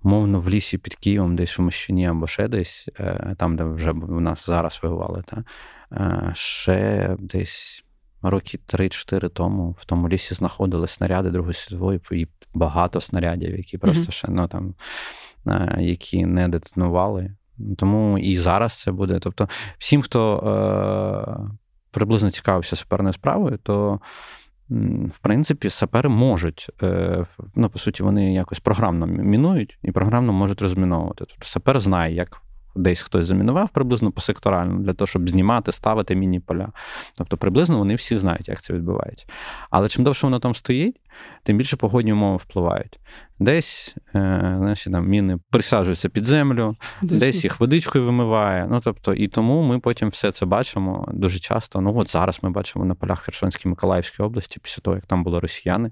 [0.02, 3.90] Мовно, в лісі під Києвом, десь в Мощині або ще десь, е, там, де вже
[3.90, 5.44] в нас зараз воювали, та,
[5.92, 7.84] е, ще десь
[8.30, 14.02] роки 3-4 тому в тому лісі знаходили снаряди Другої світової і багато снарядів, які просто
[14.02, 14.10] mm-hmm.
[14.10, 14.74] ще ну, там,
[15.46, 17.30] е, які не детонували.
[17.78, 19.18] Тому і зараз це буде.
[19.18, 21.56] Тобто, всім, хто е,
[21.90, 24.00] приблизно цікавився саперною справою, то.
[25.14, 30.62] В принципі, сапери можуть, е, ну, по суті, вони якось програмно мінують і програмно можуть
[30.62, 31.24] розміновувати.
[31.28, 32.42] Тобто сапер знає, як
[32.76, 36.68] десь хтось замінував приблизно посекторально для того, щоб знімати, ставити міні-поля.
[37.14, 39.26] Тобто, приблизно вони всі знають, як це відбувається.
[39.70, 41.00] Але чим довше воно там стоїть,
[41.42, 42.98] тим більше погодні умови впливають.
[43.38, 48.66] Десь е, знаєш, там міни присаджуються під землю, десь, десь їх водичкою вимиває.
[48.70, 51.80] Ну тобто, і тому ми потім все це бачимо дуже часто.
[51.80, 55.40] Ну от зараз ми бачимо на полях Херсонської Миколаївської області, після того як там були
[55.40, 55.90] росіяни.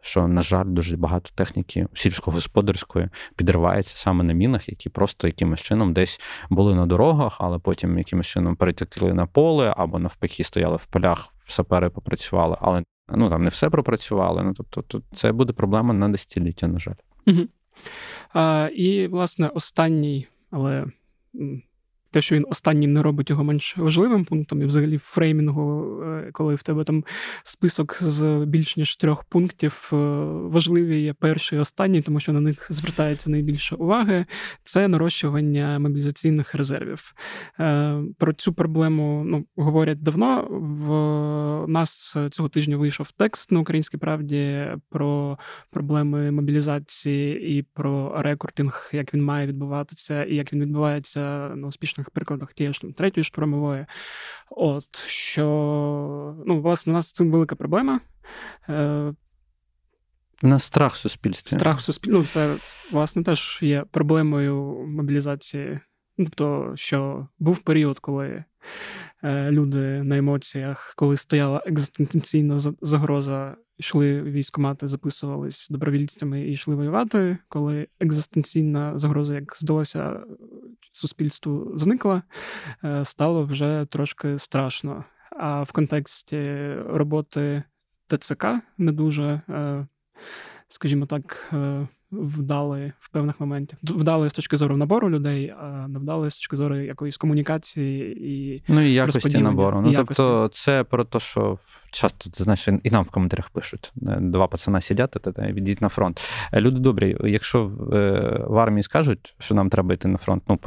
[0.00, 5.92] Що, на жаль, дуже багато техніки сільськогосподарської підривається саме на мінах, які просто якимось чином
[5.92, 10.86] десь були на дорогах, але потім якимось чином перетекли на поле або навпаки стояли в
[10.86, 14.42] полях, сапери попрацювали, але ну там не все пропрацювали.
[14.42, 16.94] Ну тобто, це буде проблема на десятиліття, на жаль.
[17.26, 17.40] Угу.
[18.34, 20.86] А, І, власне, останній, але
[22.16, 26.54] те, що він останній не робить його менш важливим пунктом, і взагалі фреймінгу, е, коли
[26.54, 27.04] в тебе там
[27.44, 29.96] список з більш ніж трьох пунктів, е,
[30.48, 34.24] важливі є перший і останній, тому що на них звертається найбільше уваги,
[34.62, 37.14] це нарощування мобілізаційних резервів.
[37.60, 40.46] Е, про цю проблему ну, говорять давно.
[40.50, 45.38] В нас цього тижня вийшов текст на українській правді про
[45.70, 51.20] проблеми мобілізації і про рекординг, як він має відбуватися, і як він відбувається
[51.56, 53.86] на успішних конкретних прикладах тієї ж там третьої штурмової.
[54.50, 55.44] От що
[56.46, 58.00] ну, власне, у нас з цим велика проблема.
[58.68, 59.14] Е,
[60.42, 61.56] у нас страх в суспільстві.
[61.56, 62.18] Страх в суспільстві.
[62.18, 62.56] Ну, це,
[62.92, 65.80] власне, теж є проблемою мобілізації.
[66.18, 68.44] Тобто, що був період, коли
[69.22, 77.38] е, люди на емоціях, коли стояла екзистенційна загроза йшли військомати, записувались добровільцями і йшли воювати.
[77.48, 80.20] Коли екзистенційна загроза, як здалося,
[80.92, 82.22] суспільству зникла,
[82.84, 85.04] е, стало вже трошки страшно.
[85.30, 87.62] А в контексті роботи
[88.06, 88.46] ТЦК
[88.78, 89.86] не дуже, е,
[90.68, 93.78] скажімо так, е, вдали в певних моментах.
[93.82, 98.62] Вдали з точки зору набору людей, а не вдали з точки зору якоїсь комунікації і
[98.68, 99.80] ну і якості набору.
[99.80, 100.22] Ну якості.
[100.22, 101.58] тобто, це про те, що
[101.90, 105.88] часто знаєш, і нам в коментарях пишуть: е, два пацана сидять, та, та, відійдіть на
[105.88, 106.20] фронт.
[106.52, 110.58] Е, люди добрі, якщо е, в армії скажуть, що нам треба йти на фронт, ну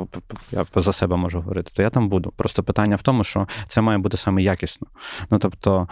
[0.52, 2.34] я за себе можу говорити, то я там буду.
[2.36, 4.88] Просто питання в тому, що це має бути саме якісно.
[5.32, 5.88] Ну тобто,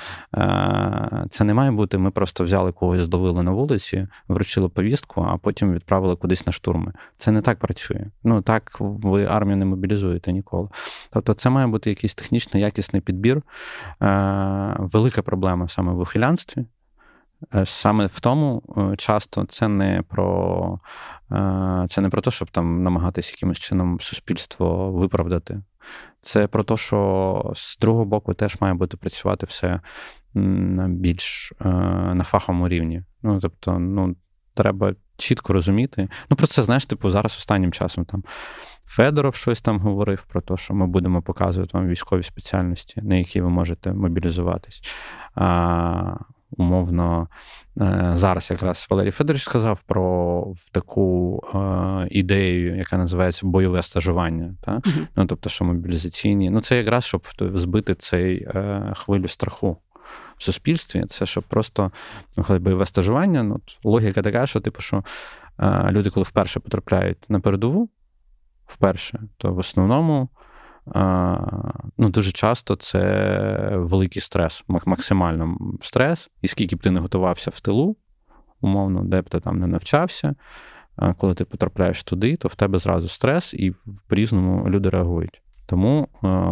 [1.30, 1.98] це не має бути.
[1.98, 6.94] Ми просто взяли когось, здовили на вулиці, вручили повістку, а потім відправили кудись на штурми.
[7.18, 8.06] Це не так працює.
[8.24, 10.70] Ну так ви армію не мобілізуєте ніколи.
[11.10, 13.42] Тобто, це має бути якийсь технічно якісний підбір.
[14.80, 16.66] Велика проблема саме в ухилянстві.
[17.56, 20.80] Е, саме в тому е, часто це не про
[21.32, 25.62] е, це не про те, щоб там намагатися якимось чином суспільство виправдати.
[26.22, 29.82] Це про те, що з другого боку теж має бути працювати все
[30.88, 33.04] більш на фаховому рівні.
[33.24, 34.16] Ну, тобто, ну,
[34.54, 36.10] треба чітко розуміти.
[36.30, 38.24] Ну, про це, знаєш, типу, зараз останнім часом там
[38.86, 43.42] Федоров щось там говорив про те, що ми будемо показувати вам військові спеціальності, на які
[43.42, 44.82] ви можете мобілізуватись.
[45.36, 46.18] А,
[46.52, 47.28] Умовно,
[47.82, 54.56] е, зараз якраз Валерій Федорович сказав про таку е, ідею, яка називається бойове стажування.
[54.62, 54.72] Та?
[54.72, 55.08] Mm-hmm.
[55.16, 56.50] Ну, Тобто, що мобілізаційні.
[56.50, 59.78] Ну, це якраз щоб збити цей е, хвилю страху
[60.38, 61.06] в суспільстві.
[61.10, 61.92] Це щоб просто
[62.38, 63.44] ну, коли бойове стажування.
[63.44, 65.04] Ну, Логіка така, що типу, що
[65.90, 67.90] люди, коли вперше потрапляють на передову,
[68.66, 70.30] вперше, то в основному
[71.98, 77.60] ну, дуже часто це великий стрес, максимально стрес, і скільки б ти не готувався в
[77.60, 77.96] тилу,
[78.62, 80.36] умовно, де б ти там не навчався.
[81.18, 83.74] Коли ти потрапляєш туди, то в тебе зразу стрес, і
[84.08, 85.42] по-різному люди реагують.
[85.68, 86.08] Тому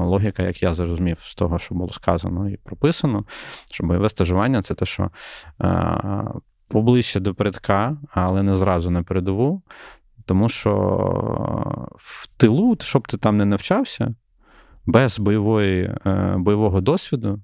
[0.05, 3.25] логіка, як я зрозумів, з того, що було сказано і прописано,
[3.71, 5.09] що бойове стажування це те, що
[6.67, 9.61] поближче до передка, але не зразу на передову,
[10.25, 10.73] тому що
[11.97, 14.15] в тилу, щоб ти там не навчався,
[14.85, 17.41] без бойової, е, бойового досвіду,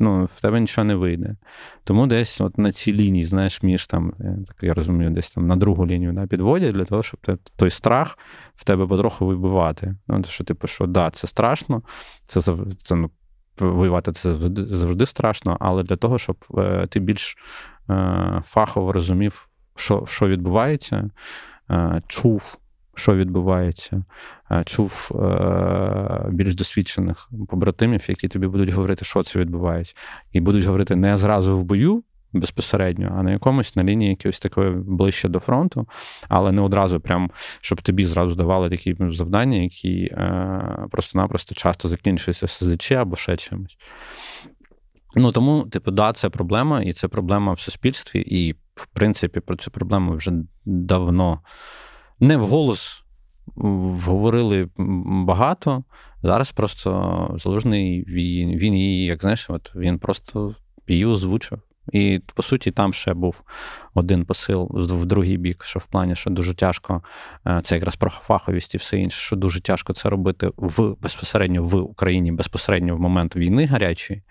[0.00, 1.36] ну, в тебе нічого не вийде.
[1.84, 4.12] Тому десь от на цій лінії, знаєш, між там,
[4.46, 7.20] так я розумію, десь там на другу лінію да, підводять для того, щоб
[7.56, 8.18] той страх
[8.56, 9.94] в тебе потроху вибивати.
[10.08, 11.82] Ну, Що типу, що да, це страшно,
[12.26, 12.40] це
[12.82, 13.10] це ну,
[13.58, 17.36] воювати це завжди, страшно, але для того, щоб е, ти більш
[17.90, 21.10] е, фахово розумів, що, що відбувається,
[21.70, 22.58] е, чув
[22.96, 24.04] що відбувається, е,
[24.64, 29.94] чув е, більш досвідчених побратимів, які тобі будуть говорити, що це відбувається,
[30.32, 32.02] і будуть говорити не зразу в бою.
[32.32, 35.88] Безпосередньо, а на якомусь на лінії якоїсь такої ближче до фронту,
[36.28, 37.30] але не одразу, прям,
[37.60, 43.76] щоб тобі зразу давали такі завдання, які е, просто-напросто часто закінчуються СЗЧ або ще чимось.
[45.14, 49.56] Ну тому, типу, да, це проблема, і це проблема в суспільстві, і, в принципі, про
[49.56, 50.32] цю проблему вже
[50.64, 51.40] давно
[52.20, 53.05] не вголос
[53.56, 54.68] говорили
[55.26, 55.84] багато.
[56.22, 60.54] Зараз просто залужний він, він її, як знаєш, от він просто
[60.88, 61.58] її озвучив.
[61.92, 63.42] І по суті, там ще був
[63.94, 67.02] один посил в другий бік, що в плані, що дуже тяжко,
[67.46, 71.62] е, це якраз про фаховість і все інше, що дуже тяжко це робити в безпосередньо
[71.62, 74.22] в Україні, безпосередньо в момент війни гарячої.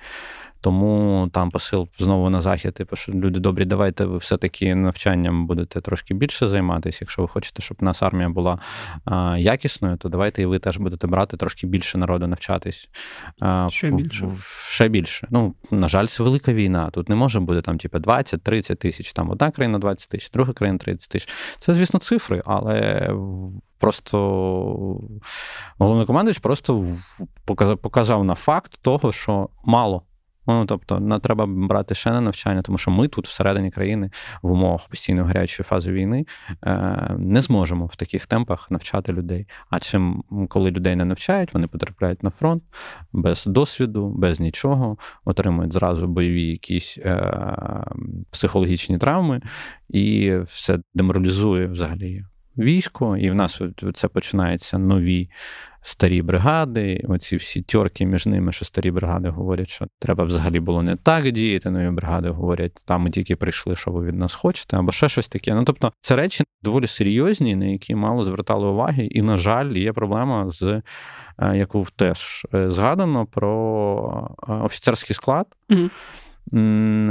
[0.66, 5.82] Тому там посил знову на захід, типу, що люди добрі, давайте ви все-таки навчанням будете
[5.82, 6.98] трошки більше займатися.
[7.02, 8.60] Якщо ви хочете, щоб у нас армія була
[9.06, 12.90] а, якісною, то давайте і ви теж будете брати трошки більше народу навчатись.
[13.40, 14.30] А, ще більше.
[14.68, 15.28] Ще більше.
[15.32, 16.90] Ну, на жаль, це велика війна.
[16.90, 20.78] Тут не може бути там, типу, 20-30 тисяч, там одна країна 20 тисяч, друга країна
[20.78, 21.30] 30 тисяч.
[21.60, 23.10] Це, звісно, цифри, але.
[23.78, 24.18] Просто
[25.78, 26.86] головнокомандуючий просто
[27.82, 30.04] показав на факт того, що мало.
[30.48, 34.10] Ну, тобто, не треба брати ще на навчання, тому що ми тут, всередині країни,
[34.42, 36.26] в умовах постійної гарячої фази війни,
[36.66, 39.48] е, не зможемо в таких темпах навчати людей.
[39.70, 42.64] А чим коли людей не навчають, вони потрапляють на фронт
[43.14, 47.34] без досвіду, без нічого, отримують зразу бойові якісь е,
[48.32, 49.42] психологічні травми,
[49.90, 52.24] і все деморалізує взагалі
[52.58, 53.62] військо, і в нас
[53.94, 55.30] це починаються нові
[55.86, 57.06] старі бригади.
[57.08, 61.32] Оці всі тьорки між ними, що старі бригади говорять, що треба взагалі було не так
[61.32, 61.70] діяти.
[61.70, 65.28] Нові бригади говорять, там ми тільки прийшли, що ви від нас хочете, або ще щось
[65.28, 65.54] таке.
[65.54, 69.94] Ну тобто, це речі доволі серйозні, на які мало звертали уваги, і, на жаль, є
[69.94, 70.82] проблема з е,
[71.58, 75.48] яку теж е, згадано про е, офіцерський склад.
[75.70, 75.90] Mm-hmm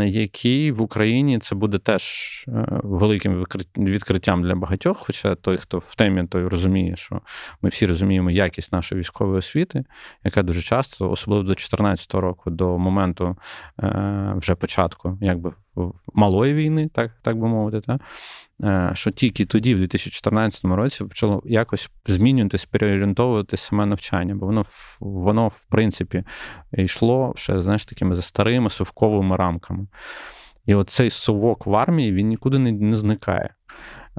[0.06, 2.04] який в Україні це буде теж
[2.48, 3.44] е, великим
[3.76, 4.98] відкриттям для багатьох.
[4.98, 7.20] Хоча той, хто в темі, той розуміє, що
[7.62, 9.84] ми всі розуміємо якість нашої військової освіти,
[10.24, 13.36] яка дуже часто, особливо до 2014 року, до моменту
[13.82, 15.52] е, вже початку, якби
[16.14, 18.00] малої війни, так так би мовити, так?
[18.62, 24.64] Е, що тільки тоді, в 2014 році, почало якось змінюватися, переорієнтовувати саме навчання, бо воно
[25.00, 26.24] воно, в принципі,
[26.72, 29.87] йшло ще знаєш, такими за старими совковими рамками.
[30.66, 33.54] І оцей совок в армії він нікуди не, не зникає.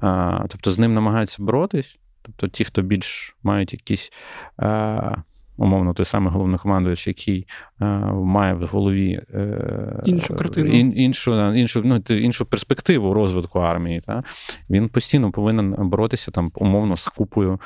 [0.04, 1.98] Е, Тобто з ним намагаються боротись.
[2.22, 4.12] Тобто ті, хто більш мають якісь.
[4.60, 5.24] Е,
[5.58, 7.48] умовно той самий головнокомандуючий, який
[7.82, 14.02] е, має в голові е, іншу картину, ін, іншу іншу, ну, іншу перспективу розвитку армії.
[14.02, 14.24] Та?
[14.70, 17.60] Він постійно повинен боротися там умовно з купою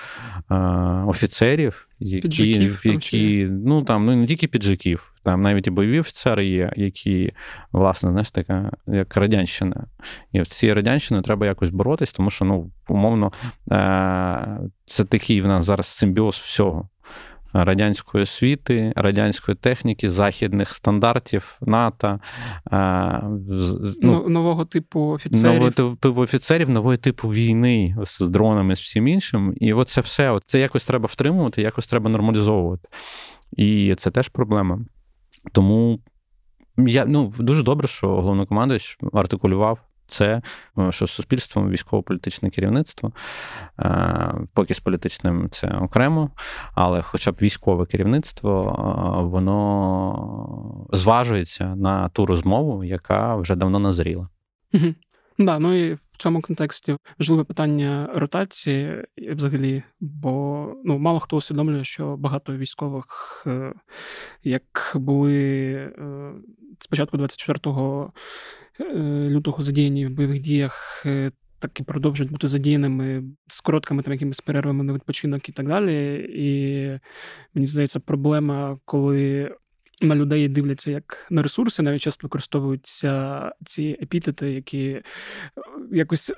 [0.51, 0.55] е,
[1.07, 5.13] офіцерів, які, піджаків, які ну там ну не тільки піджаків.
[5.23, 7.33] Там навіть і бойові офіцери є, які,
[7.71, 9.87] власне, знаєш, така, як радянщина.
[10.31, 13.31] І в цій радянщини треба якось боротись, тому що, ну, умовно,
[14.85, 16.89] це такий в нас зараз симбіоз всього
[17.53, 22.19] радянської освіти, радянської техніки, західних стандартів НАТО,
[24.01, 25.53] ну, нового типу офіцерів.
[25.53, 29.53] Нового типу офіцерів, нового типу війни з дронами, з всім іншим.
[29.57, 32.87] І от це все це якось треба втримувати, якось треба нормалізовувати.
[33.51, 34.79] І це теж проблема.
[35.51, 35.99] Тому
[36.77, 39.79] я ну дуже добре, що головнокомандуючий артикулював
[40.09, 40.41] це
[40.77, 43.11] е, що з суспільством військово-політичне керівництво,
[43.79, 46.29] е, поки з політичним це окремо,
[46.73, 48.75] але хоча б військове керівництво,
[49.19, 54.29] е, воно зважується на ту розмову, яка вже давно назріла.
[55.37, 62.17] Да, ну і цьому контексті важливе питання ротації взагалі, бо ну мало хто усвідомлює, що
[62.17, 63.47] багато військових,
[64.43, 65.91] як були
[66.79, 68.13] спочатку 24-го
[68.79, 68.93] Е,
[69.29, 71.03] лютого задіяні в бойових діях.
[71.05, 75.67] Е, так і продовжують бути задіяними з короткими там якимись перервами на відпочинок і так
[75.67, 76.15] далі.
[76.33, 76.99] І
[77.53, 79.55] мені здається, проблема, коли
[80.01, 85.03] на людей дивляться як на ресурси, навіть часто використовуються ці епітети, які е,
[85.91, 86.31] якось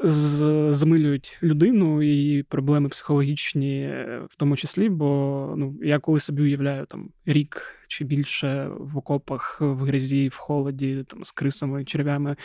[0.70, 3.88] замилюють людину і проблеми психологічні,
[4.30, 4.90] в тому числі.
[4.90, 10.36] Бо ну, я коли собі уявляю там рік чи більше в окопах, в грязі, в
[10.36, 12.36] холоді, там з крисами, черв'ями,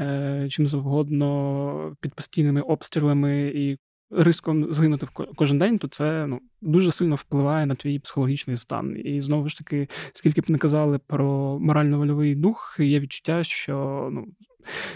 [0.00, 3.78] е, чим завгодно, під постійними обстрілами і
[4.16, 5.06] риском згинути
[5.36, 8.96] кожен день, то це ну дуже сильно впливає на твій психологічний стан.
[9.04, 14.26] І знову ж таки, скільки б не казали про морально-вольовий дух, є відчуття, що ну.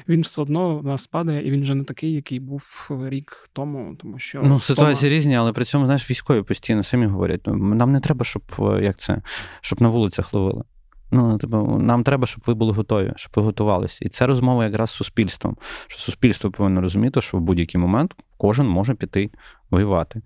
[0.08, 3.96] Він все одно в нас падає, і він вже не такий, який був рік тому.
[3.96, 7.92] Тому що ну ситуації різні, але при цьому знаєш, військові постійно самі говорять: ну нам
[7.92, 8.42] не треба, щоб
[8.82, 9.22] як це,
[9.60, 10.64] щоб на вулицях ловили.
[11.10, 13.98] Ну, типу, нам треба, щоб ви були готові, щоб ви готувалися.
[14.02, 15.56] І це розмова якраз з суспільством.
[15.86, 19.30] Що суспільство повинно розуміти, що в будь-який момент кожен може піти
[19.70, 20.22] воювати.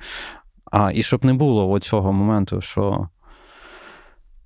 [0.72, 3.08] А і щоб не було цього моменту, що.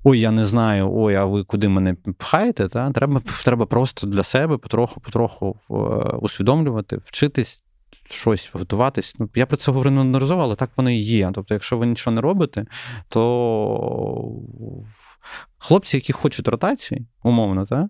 [0.05, 2.69] Ой, я не знаю, ой, а ви куди мене пхаєте?
[2.69, 2.91] Та?
[2.91, 5.75] Треба треба просто для себе потроху-потроху е,
[6.17, 7.65] усвідомлювати, вчитись
[8.11, 9.15] щось, готуватись.
[9.19, 11.31] Ну, Я про це говорю неодноразово, але так воно і є.
[11.35, 12.67] Тобто, якщо ви нічого не робите,
[13.09, 14.33] то
[15.59, 17.87] хлопці, які хочуть ротації, умовно, так?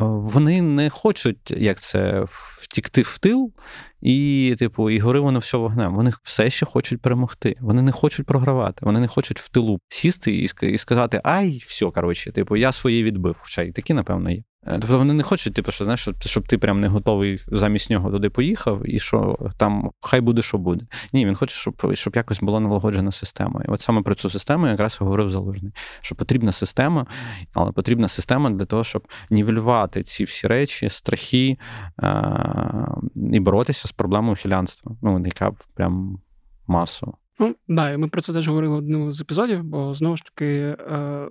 [0.00, 3.52] Вони не хочуть, як це, втікти в тил
[4.00, 5.94] і, типу, і гори воно все вогнем.
[5.94, 7.56] Вони все ще хочуть перемогти.
[7.60, 8.78] Вони не хочуть програвати.
[8.80, 13.36] Вони не хочуть в тилу сісти і сказати: Ай, все, коротше, типу, я своє відбив.
[13.40, 14.42] Хоча і такі, напевно, є.
[14.66, 18.10] Е, тобто вони не хочуть, типу, що знаєш, щоб, ти прям не готовий замість нього
[18.10, 20.86] туди поїхав, і що там хай буде, що буде.
[21.12, 23.62] Ні, він хоче, щоб щоб якось була налагоджена система.
[23.64, 27.06] І от саме про цю систему якраз говорив залужний, що потрібна система,
[27.52, 31.58] але потрібна система для того, щоб нівелювати ці всі речі, страхи
[32.02, 32.86] е-
[33.32, 34.96] і боротися з проблемою хілянства.
[35.02, 36.18] Ну, яка прям
[36.66, 37.16] масово.
[37.38, 40.24] Ну, да, і ми про це теж говорили в одному з епізодів, бо знову ж
[40.24, 40.76] таки.
[40.90, 41.28] Е-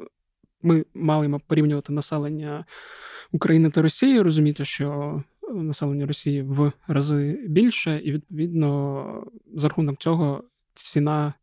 [0.64, 2.66] ми маємо порівнювати населення
[3.34, 5.24] України та Росії, розуміти, що
[5.54, 11.34] населення Росії в рази більше, і відповідно за рахунок цього ціна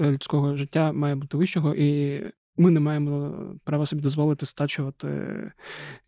[0.00, 2.20] е, людського життя має бути вищого, і
[2.56, 3.34] ми не маємо
[3.64, 5.08] права собі дозволити стачувати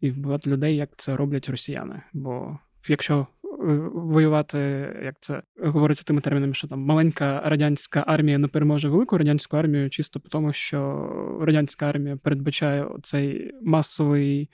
[0.00, 2.02] і вбивати людей, як це роблять росіяни.
[2.12, 3.26] Бо якщо
[3.94, 4.58] воювати,
[5.04, 9.90] як це говориться тими термінами, що там маленька радянська армія не переможе велику радянську армію,
[9.90, 11.08] чисто по тому, що
[11.40, 14.50] радянська армія передбачає цей масовий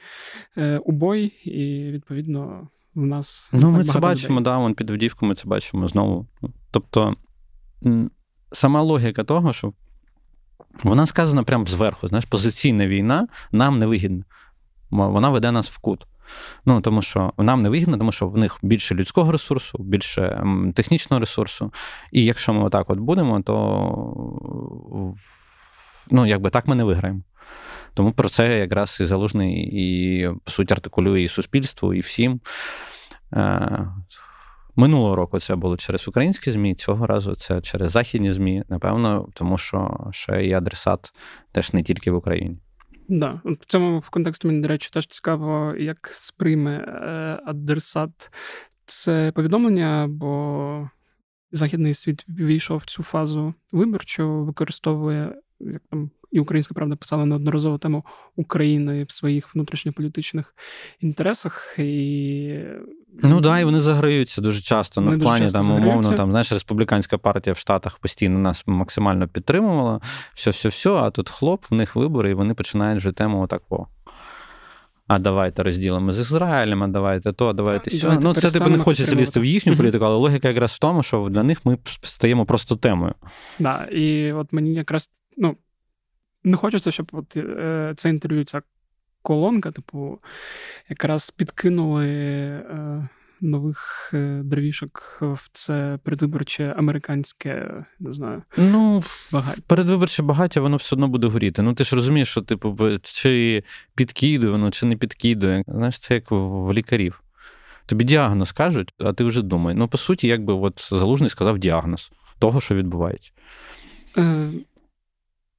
[0.57, 5.35] е, убой, і відповідно в нас ну ми це бачимо, да, вон під Авдіївку ми
[5.35, 6.27] це бачимо знову.
[6.71, 7.17] Тобто
[8.53, 9.73] сама логіка того, що
[10.83, 14.25] вона сказана прямо зверху, знаєш, позиційна війна нам не вигідна.
[14.91, 16.07] Вона веде нас в кут.
[16.65, 21.21] Ну тому що нам не вигідно, тому що в них більше людського ресурсу, більше технічного
[21.21, 21.73] ресурсу.
[22.13, 25.15] І якщо ми отак от будемо, то
[26.11, 27.21] ну, якби так ми не виграємо.
[27.95, 32.41] Тому про це якраз і залужний і суть артикулює і суспільству, і всім.
[33.33, 33.89] Е,
[34.77, 39.59] минулого року це було через українські ЗМІ, цього разу це через західні ЗМІ, напевно, тому
[39.59, 41.13] що ще і адресат
[41.53, 42.59] теж не тільки в Україні.
[43.09, 43.41] Да.
[43.45, 48.31] В цьому в контексті мені, до речі, теж цікаво, як сприйме е, адресат
[48.87, 50.91] це повідомлення, бо
[51.53, 57.79] західний світ війшов в цю фазу виборчу, використовує як там і Українська правда писала неодноразово
[57.79, 58.05] тему
[58.37, 60.55] України в своїх внутрішньополітичних
[61.01, 61.75] інтересах.
[61.79, 62.59] І...
[63.23, 65.01] Ну да, і вони заграються дуже часто.
[65.01, 69.29] Ну, в плані часто там умовно, там знаєш, республіканська партія в Штатах постійно нас максимально
[69.29, 70.01] підтримувала.
[70.35, 73.63] все, все, все, а тут хлоп, в них вибори, і вони починають вже тему отак.
[73.71, 73.87] о.
[75.09, 78.19] А давайте розділимо з Ізраїлем, а давайте то, а давайте сьо.
[78.23, 81.29] Ну, це типу не хочеться лізти в їхню політику, але логіка якраз в тому, що
[81.31, 83.15] для них ми стаємо просто темою.
[83.21, 85.57] Так, да, і от мені якраз ну,
[86.45, 88.63] не хочеться, щоб от е, це інтерв'ю, ця
[89.23, 90.19] колонка, типу,
[90.89, 93.09] якраз підкинули е,
[93.41, 98.43] нових е, дровішок в це передвиборче американське, не знаю.
[98.57, 99.63] Ну, багаття.
[99.67, 101.63] передвиборче багаття, воно все одно буде горіти.
[101.63, 103.63] Ну, ти ж розумієш, що, типу, чи
[103.95, 105.65] підкидує воно, чи не підкидує.
[105.69, 107.23] Знаєш, це як в лікарів.
[107.87, 109.75] Тобі діагноз кажуть, а ти вже думай.
[109.75, 113.31] Ну, по суті, якби от залужний сказав діагноз того, що відбувається.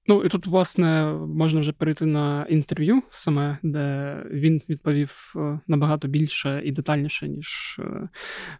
[0.09, 6.07] Ну і тут, власне, можна вже перейти на інтерв'ю саме, де він відповів е, набагато
[6.07, 8.09] більше і детальніше, ніж е,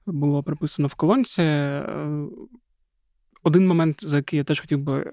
[0.05, 1.41] було приписано в колонці.
[1.41, 2.27] Е,
[3.43, 5.11] один момент, за який я теж хотів би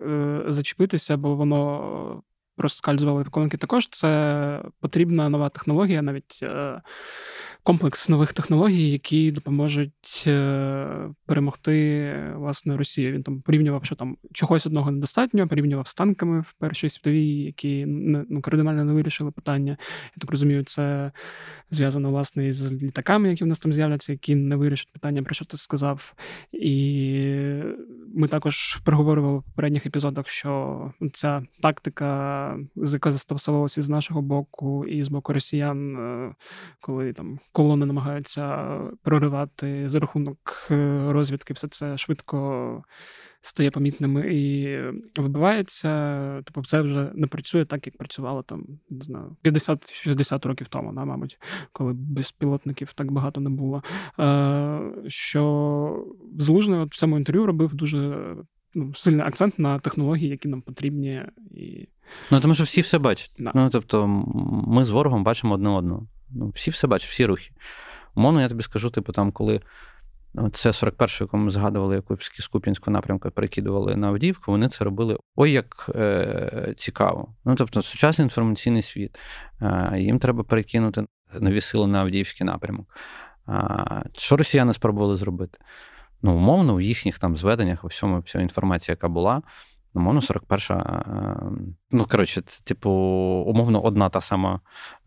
[0.48, 2.22] зачепитися, бо воно
[2.56, 3.88] проскальзували колонки також.
[3.88, 6.80] Це потрібна нова технологія, навіть е,
[7.62, 13.12] комплекс нових технологій, які допоможуть е, перемогти власне Росію.
[13.12, 17.84] Він там порівнював, що там чогось одного недостатньо, порівнював з танками в Першій світовій, які
[17.86, 19.76] ну, кардинально не вирішили питання.
[20.16, 21.12] Я так розумію, це
[21.70, 25.44] зв'язано власне із літаками, які в нас там з'являться, які не вирішать питання, про що
[25.44, 26.14] ти сказав.
[26.52, 26.86] І
[28.14, 32.06] ми також проговорювали в попередніх епізодах, що ця тактика,
[32.76, 36.34] яка застосовувалася з нашого боку і з боку росіян, е,
[36.80, 42.82] коли там колони намагаються проривати за рахунок е, розвідки, все це швидко
[43.46, 44.78] стає помітним і
[45.16, 46.42] вибивається.
[46.44, 51.04] Тобто, це вже не працює так, як працювало там, не знаю, 50-60 років тому, да,
[51.04, 51.38] мабуть,
[51.72, 53.82] коли безпілотників так багато не було.
[54.18, 56.06] Е, Що
[56.38, 58.36] Залужний от в цьому інтерв'ю робив дуже
[58.76, 61.22] ну, сильний акцент на технології, які нам потрібні.
[61.50, 61.88] і...
[62.30, 63.32] Ну, тому що всі все бачать.
[63.38, 63.52] Да.
[63.54, 64.06] Ну, тобто,
[64.66, 66.06] ми з ворогом бачимо одне одного.
[66.30, 67.50] Ну, Всі все бачать, всі рухи.
[68.14, 69.60] Умовно, я тобі скажу, типу, там, коли
[70.52, 75.18] це 41-й, якому ми згадували, яку з Куп'янського напрямку перекидували на Авдіївку, вони це робили
[75.36, 77.34] ой як е, цікаво.
[77.44, 79.18] Ну, тобто, сучасний інформаційний світ.
[79.62, 81.06] Е, їм треба перекинути
[81.40, 82.96] нові сили на Авдіївський напрямок.
[83.48, 85.58] Е, що росіяни спробували зробити?
[86.26, 89.42] Ну, умовно, в їхніх там зведеннях, у всьому вся інформація, яка була.
[89.94, 91.02] Умовно, 41-ша.
[91.90, 92.90] Ну, коротше, це, типу,
[93.46, 94.60] умовно, одна та сама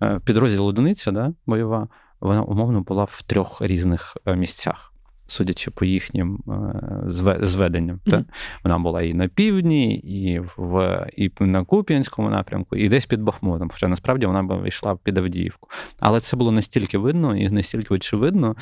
[0.04, 1.88] е, підрозділ одиниця да, бойова,
[2.20, 4.89] вона умовно була в трьох різних е, місцях,
[5.30, 8.00] судячи по їхнім е, зведенням.
[8.06, 8.26] Mm-hmm.
[8.64, 13.70] Вона була і на півдні, і в і на Куп'янському напрямку, і десь під Бахмутом.
[13.74, 15.70] Хоча насправді вона йшла під Авдіївку.
[16.00, 18.56] Але це було настільки видно і настільки очевидно,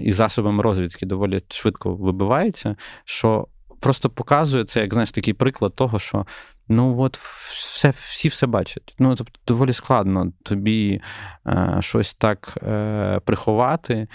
[0.00, 3.46] і засобами розвідки доволі швидко вибивається, що
[3.80, 6.26] просто показує це, як знаєш, такий приклад того, що
[6.68, 8.94] ну от все, всі все бачать.
[8.98, 11.00] Ну, тобто, доволі складно тобі
[11.46, 14.08] е, щось так е, приховати,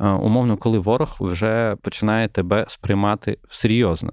[0.00, 4.12] е, умовно, коли ворог вже починає тебе сприймати серйозно.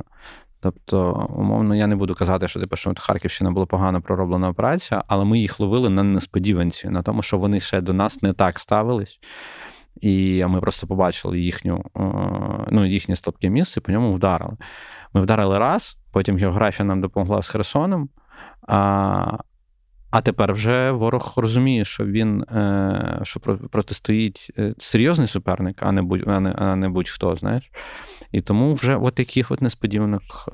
[0.61, 5.25] Тобто, умовно, я не буду казати, що типу, що Харківщина була погано пророблена операція, але
[5.25, 9.19] ми їх ловили на несподіванці, на тому, що вони ще до нас не так ставились.
[10.01, 12.01] І ми просто побачили їхню, е,
[12.71, 14.57] ну, їхнє слабке місце, по ньому вдарили.
[15.13, 18.10] Ми вдарили раз, потім географія нам допомогла з Херсоном.
[18.68, 19.38] А
[20.12, 26.01] а тепер вже ворог розуміє, що він е, що протистоїть е, серйозний суперник, а не
[26.01, 27.72] будь а не, а не будь-хто, знаєш.
[28.32, 30.49] І тому вже от таких от несподіванок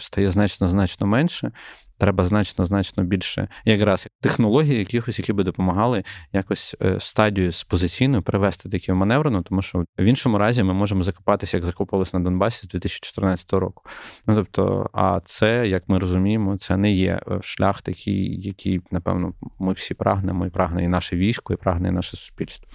[0.00, 1.52] стає значно значно менше
[2.00, 8.22] треба значно значно більше якраз технологій, якихось, які би допомагали якось е, стадію з позиційною
[8.22, 12.24] привести такі в маневрену, тому що в іншому разі ми можемо закопатися, як закопувалися на
[12.24, 13.82] Донбасі з 2014 року.
[14.26, 19.34] Ну тобто, а це, як ми розуміємо, це не є е, шлях такий, який, напевно,
[19.58, 22.68] ми всі прагнемо, і прагне і наше військо, і прагне і наше суспільство.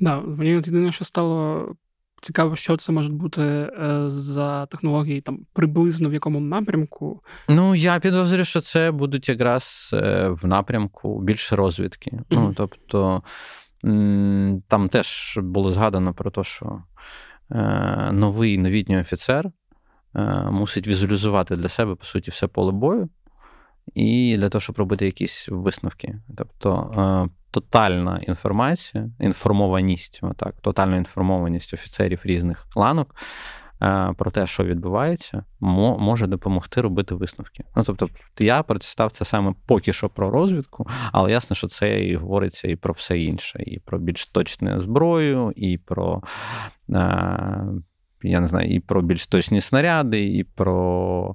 [0.00, 1.66] Да, мені єдине, що стало
[2.22, 7.22] Цікаво, що це може бути е, за технології, там приблизно в якому напрямку.
[7.48, 12.10] Ну, я підозрюю, що це будуть якраз е, в напрямку більше розвідки.
[12.10, 12.24] Mm-hmm.
[12.30, 13.22] Ну, тобто
[14.68, 16.82] там теж було згадано про те, що
[17.50, 19.50] е, новий новітній офіцер
[20.50, 23.08] мусить візуалізувати для себе, по суті, все поле бою,
[23.94, 26.20] і для того, щоб робити якісь висновки.
[26.36, 27.28] Тобто
[27.60, 33.14] тотальна інформація, інформованість, отак, тотальна інформованість офіцерів різних ланок
[33.82, 37.64] е, про те, що відбувається, може допомогти робити висновки.
[37.76, 42.16] Ну тобто, я прочитав це саме поки що про розвідку, але ясно, що це і
[42.16, 46.22] говориться і про все інше, і про більш точну зброю, і про.
[48.28, 51.34] Я не знаю, і про більш точні снаряди, і про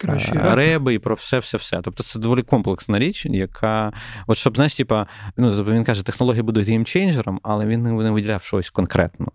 [0.00, 1.80] Кращі, е, реби, і про все-все-все.
[1.82, 3.92] Тобто це доволі комплексна річ, яка,
[4.26, 8.42] от щоб, знаєш, типа, ну, тобто він каже, технології будуть геймчейнджером, але він не виділяв
[8.42, 9.26] щось конкретно.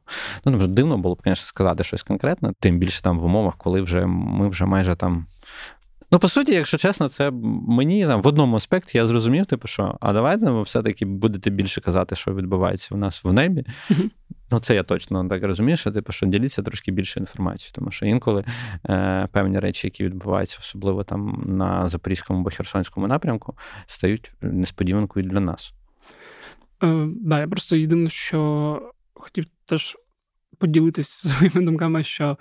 [0.46, 3.82] Ну, тобто, дивно було б, звісно, сказати щось конкретне, тим більше там в умовах, коли
[3.82, 5.26] вже ми вже майже там.
[6.12, 7.32] Ну, по суті, якщо чесно, це
[7.68, 11.82] мені там в одному аспекті я зрозумів, типу, що а давайте ви все-таки будете більше
[11.82, 13.66] казати, що відбувається в нас в небі.
[14.52, 18.06] Ну, це я точно так розумію, що типу, що діліться трошки більше інформацією, тому що
[18.06, 18.44] інколи
[18.90, 25.40] е, певні речі, які відбуваються, особливо там на Запорізькому або Херсонському напрямку, стають несподіванкою для
[25.40, 25.74] нас.
[26.84, 28.82] Е, да, я просто єдине, що
[29.14, 29.98] хотів теж
[30.58, 32.38] поділитися своїми думками, що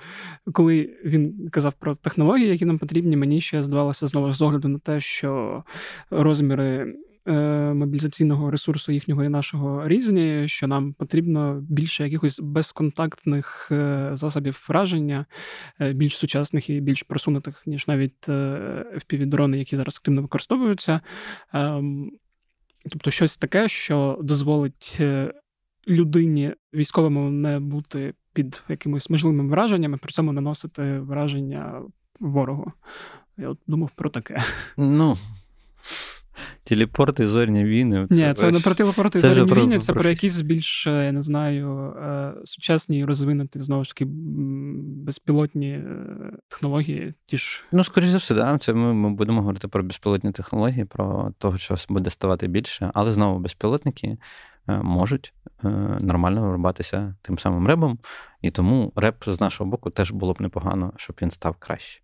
[0.52, 4.78] коли він казав про технології, які нам потрібні, мені ще здавалося знову з огляду на
[4.78, 5.62] те, що
[6.10, 6.94] розміри
[7.26, 7.32] е,
[7.74, 15.26] мобілізаційного ресурсу їхнього і нашого різні, що нам потрібно більше якихось безконтактних е, засобів враження,
[15.80, 21.00] е, більш сучасних і більш просунутих, ніж навіть FPV-дрони, які зараз активно використовуються.
[21.52, 22.10] Ем,
[22.90, 25.00] тобто, щось таке, що дозволить
[25.88, 31.82] людині військовому не бути під якимись можливими враженнями, при цьому наносити враження
[32.20, 32.72] ворогу.
[33.38, 34.38] Я от думав про таке.
[34.76, 35.18] Ну.
[36.64, 38.06] Телепорти, зорні війни.
[38.10, 41.22] Це Ні, це не про телепорти зорні війни, це про, про якісь більш, я не
[41.22, 44.04] знаю, е, сучасні і розвинуті, знову ж таки,
[45.06, 45.82] безпілотні е,
[46.48, 47.14] технології.
[47.26, 47.64] ті ж.
[47.72, 48.58] Ну, скоріш за все, да.
[48.58, 52.90] Це ми, ми будемо говорити про безпілотні технології, про того, що буде ставати більше.
[52.94, 54.18] Але знову безпілотники е,
[54.68, 55.34] можуть
[56.00, 57.98] нормально виробатися тим самим ребом.
[58.42, 62.02] І тому реп з нашого боку теж було б непогано, щоб він став краще.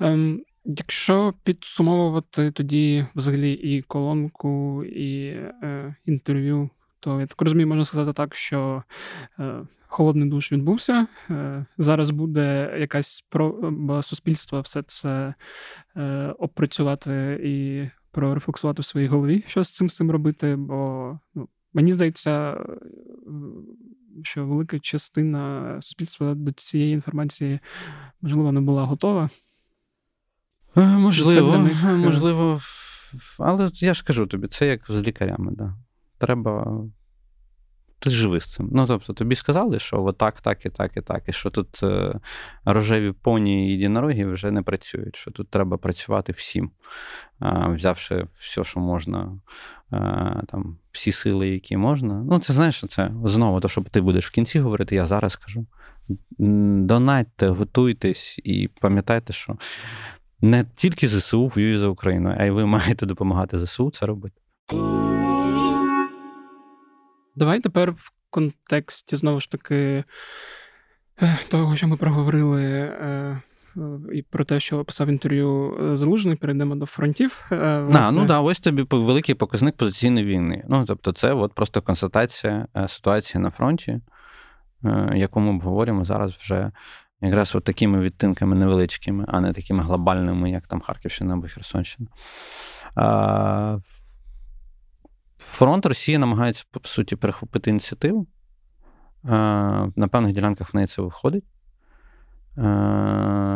[0.00, 7.84] Ем, Якщо підсумовувати тоді взагалі і колонку, і е, інтерв'ю, то я так розумію, можна
[7.84, 8.82] сказати так, що
[9.38, 11.06] е, холодний душ відбувся.
[11.30, 15.34] Е, зараз буде якась проба суспільства все це
[15.96, 20.56] е, опрацювати і прорефлексувати в своїй голові, що з цим з цим робити.
[20.56, 22.64] Бо ну, мені здається,
[24.22, 27.60] що велика частина суспільства до цієї інформації
[28.22, 29.30] можливо не була готова.
[30.76, 31.84] Е, можливо, них...
[31.84, 32.60] Е, можливо.
[33.38, 35.52] Але я ж кажу тобі, це як з лікарями.
[35.52, 35.74] Да.
[36.18, 36.84] Треба.
[38.02, 38.68] Ти живи з цим.
[38.72, 42.20] Ну, тобто, тобі сказали, що отак, так і так, і так, і що тут е,
[42.64, 46.70] рожеві поні і єдинороги вже не працюють, що тут треба працювати всім,
[47.42, 49.38] е, взявши все, що можна,
[49.92, 52.24] е, там, всі сили, які можна.
[52.30, 55.66] Ну, це знаєш, це знову, то, що ти будеш в кінці говорити, я зараз кажу.
[56.38, 59.56] Донатьте, готуйтесь і пам'ятайте, що
[60.40, 64.36] не тільки ЗСУ воює за Україну, а й ви маєте допомагати ЗСУ це робити.
[67.36, 70.04] Давай тепер в контексті знову ж таки
[71.22, 72.64] е, того, що ми проговорили.
[72.64, 73.40] Е,
[74.12, 77.44] і про те, що описав інтерв'ю е, Залужний, перейдемо до фронтів.
[77.50, 78.00] Власне...
[78.00, 80.64] А, ну да, ось тобі великий показник позиційної війни.
[80.68, 84.00] Ну тобто, це от просто констатація ситуації на фронті,
[85.14, 86.70] яку ми обговорюємо зараз вже
[87.20, 92.08] якраз от такими відтинками невеличкими, а не такими глобальними, як там Харківщина або Херсонщина.
[95.44, 98.26] Фронт Росії намагається, по суті, перехопити ініціативу.
[99.24, 101.44] На певних ділянках в неї це виходить.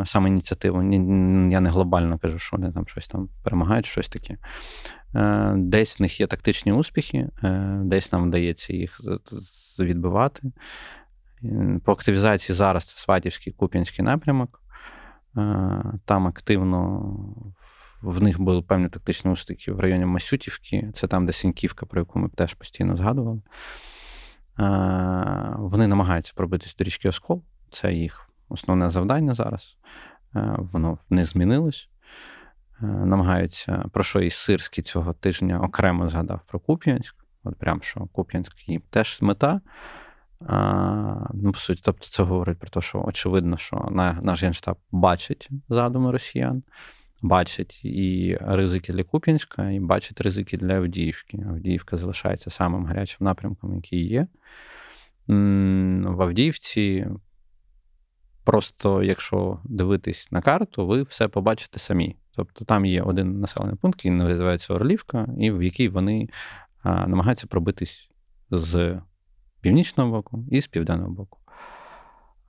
[0.04, 0.82] Саме ініціативу.
[1.50, 4.36] Я не глобально кажу, що вони там щось там перемагають, щось таке.
[5.56, 7.28] Десь в них є тактичні успіхи,
[7.82, 9.00] десь нам вдається їх
[9.78, 10.52] відбивати.
[11.84, 14.62] По активізації зараз це Сватівський Куп'янський напрямок.
[15.36, 17.14] Е, там активно
[18.02, 22.18] в них були певні тактичні успіхи в районі Масютівки, це там, де Сіньківка, про яку
[22.18, 23.42] ми теж постійно згадували.
[24.58, 27.42] Е, вони намагаються пробитись до річки Оскол.
[27.70, 29.76] Це їх основне завдання зараз.
[30.36, 31.88] Е, воно не змінилось.
[32.80, 37.14] Намагаються, про що і Сирський цього тижня окремо згадав про Куп'янськ.
[37.44, 39.60] От прям що Куп'янськ їм теж мета.
[40.46, 43.88] А, ну, По суті, тобто це говорить про те, що очевидно, що
[44.22, 46.62] наш генштаб бачить задуми росіян,
[47.28, 51.44] бачить і ризики для Куп'янська, і бачить ризики для Авдіївки.
[51.48, 54.26] Авдіївка залишається самим гарячим напрямком, який є.
[55.26, 57.06] В Авдіївці.
[58.44, 62.16] Просто, якщо дивитись на карту, ви все побачите самі.
[62.36, 66.28] Тобто там є один населений пункт, який називається Орлівка, і в який вони
[66.82, 68.10] а, намагаються пробитись
[68.50, 69.00] з
[69.60, 71.38] північного боку і з південного боку.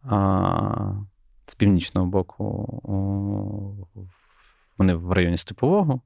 [0.03, 0.93] А,
[1.47, 2.47] З північного боку
[4.77, 6.01] вони в районі Степового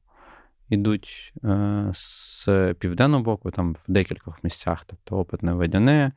[0.69, 2.47] йдуть, е, з
[2.79, 6.11] південного боку, там в декількох місцях, тобто опитне Ведяне,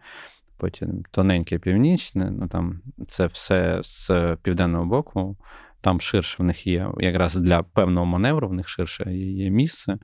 [0.56, 5.36] потім тоненьке північне, ну там це все з південного боку.
[5.80, 9.98] Там ширше в них є якраз для певного маневру, в них ширше є місце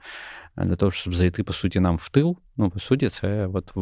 [0.57, 2.39] для того, щоб зайти, по суті, нам в тил.
[2.57, 3.73] Ну, по суті, це от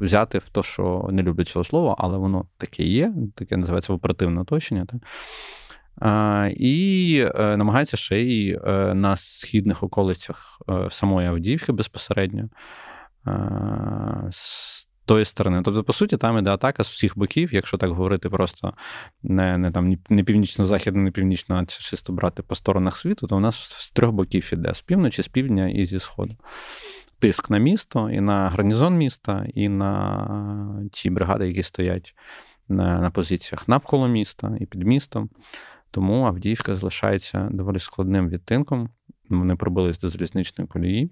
[0.00, 4.40] взяти в те, що не люблю цього слова, але воно таке є, таке називається оперативне
[4.40, 4.86] оточення.
[4.86, 5.00] Так?
[6.56, 12.48] І е, намагається ще й е, на східних околицях е, самої Авдіївки безпосередньо.
[14.30, 15.62] З тої сторони.
[15.64, 18.74] Тобто, по суті, там іде атака з всіх боків, якщо так говорити, просто
[19.22, 23.40] не не там не північно-західно, не північно, а чисто брати по сторонах світу, то у
[23.40, 26.36] нас з трьох боків іде: з півночі, з півдня і зі сходу.
[27.18, 32.14] Тиск на місто, і на гарнізон міста, і на ті бригади, які стоять
[32.68, 35.28] на, на позиціях навколо міста і під містом.
[35.90, 38.88] Тому Авдіївка залишається доволі складним відтинком.
[39.28, 41.10] Вони пробились до залізничної колії.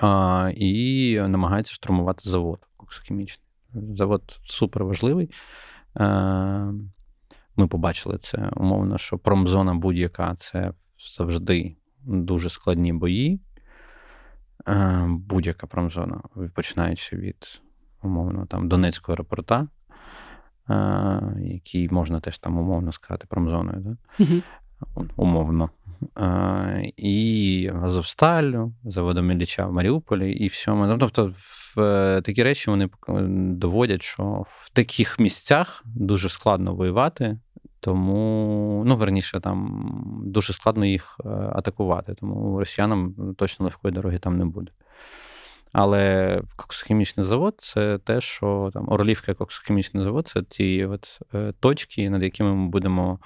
[0.00, 3.46] а, і намагаються штурмувати завод коксохімічний.
[3.74, 5.30] Завод супер важливий.
[5.94, 6.72] А,
[7.56, 10.72] ми побачили це умовно, що промзона будь-яка це
[11.18, 13.40] завжди дуже складні бої.
[15.06, 16.20] Будь-яка промзона,
[16.54, 17.60] починаючи від
[18.02, 19.68] умовно там Донецького аеропорта,
[21.40, 23.80] який можна теж там умовно сказати промзоною.
[23.80, 24.24] Да?
[24.24, 24.42] Угу.
[25.16, 25.70] Умовно.
[26.96, 30.86] І Азовсталю, заводом Ілліча в Маріуполі, і всьому.
[30.86, 31.32] Ну, тобто,
[31.76, 32.88] в е, такі речі вони
[33.54, 37.38] доводять, що в таких місцях дуже складно воювати,
[37.80, 39.92] тому, ну, верніше, там
[40.24, 42.14] дуже складно їх е, атакувати.
[42.14, 44.70] Тому росіянам точно легкої дороги там не буде.
[45.78, 52.10] Але коксохімічний завод це те, що там Орлівка коксохімічний завод це ті от е, точки,
[52.10, 53.18] над якими ми будемо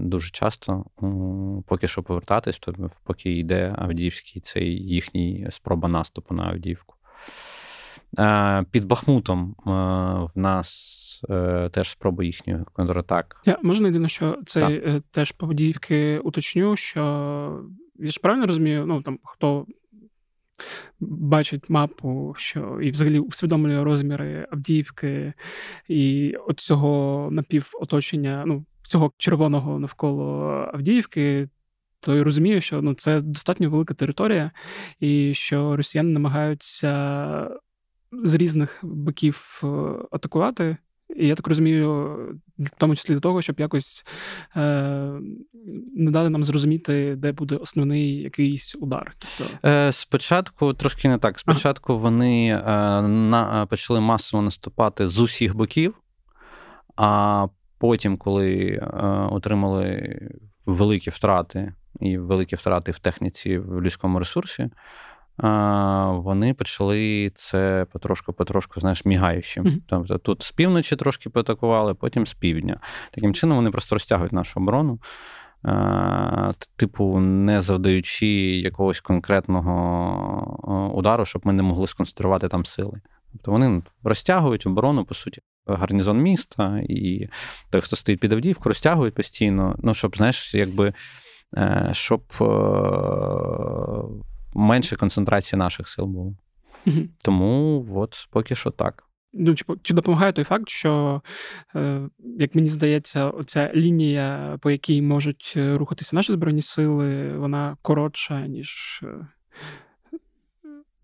[0.00, 0.84] дуже часто,
[1.66, 2.60] поки що повертатись,
[3.04, 6.94] поки йде Авдіївський цей їхній спроба наступу на Авдіївку.
[8.70, 13.42] Під Бахмутом в нас е, теж спроба їхньої контратак.
[13.44, 15.02] Я можна єдине, що це так.
[15.10, 17.60] теж по Авдіївки уточню, що
[17.98, 19.66] я ж правильно розумію, ну там хто.
[21.00, 25.32] Бачить мапу, що і взагалі усвідомлює розміри Авдіївки
[25.88, 30.24] і от цього напівоточення, ну, цього червоного навколо
[30.74, 31.48] Авдіївки,
[32.00, 34.50] то й розумію, що ну, це достатньо велика територія,
[35.00, 37.50] і що росіяни намагаються
[38.12, 39.66] з різних боків е,
[40.10, 40.76] атакувати.
[41.18, 42.16] І я так розумію,
[42.58, 44.04] в тому числі до того, щоб якось
[44.56, 44.60] е,
[45.96, 49.16] не дали нам зрозуміти, де буде основний якийсь удар.
[49.18, 49.68] Тобто...
[49.68, 51.38] Е, Спочатку трошки не так.
[51.38, 52.02] Спочатку ага.
[52.02, 52.62] вони е,
[53.02, 55.94] на, почали масово наступати з усіх боків,
[56.96, 57.46] а
[57.78, 58.86] потім, коли е,
[59.30, 60.18] отримали
[60.66, 64.70] великі втрати і великі втрати в техніці в людському ресурсі,
[66.08, 69.60] вони почали це потрошку-потрошку, знаєш, мігаючи.
[69.60, 69.80] Mm-hmm.
[69.86, 72.80] Тобто тут з півночі трошки поатакували, потім з півдня.
[73.10, 74.98] Таким чином вони просто розтягують нашу оборону.
[76.76, 78.26] Типу, не завдаючи
[78.56, 83.00] якогось конкретного удару, щоб ми не могли сконцентрувати там сили.
[83.32, 87.28] Тобто вони розтягують оборону, по суті, гарнізон міста, і
[87.70, 90.92] той, хто стоїть під Авдіївку, розтягують постійно, ну, щоб, знаєш, якби
[91.56, 92.44] е, щоб е,
[94.58, 96.34] менше концентрації наших сил було.
[96.86, 97.00] Угу.
[97.22, 99.04] Тому от поки що так.
[99.32, 101.22] Ну, Чи чи допомагає той факт, що,
[101.76, 108.46] е, як мені здається, оця лінія, по якій можуть рухатися наші збройні сили, вона коротша,
[108.46, 109.02] ніж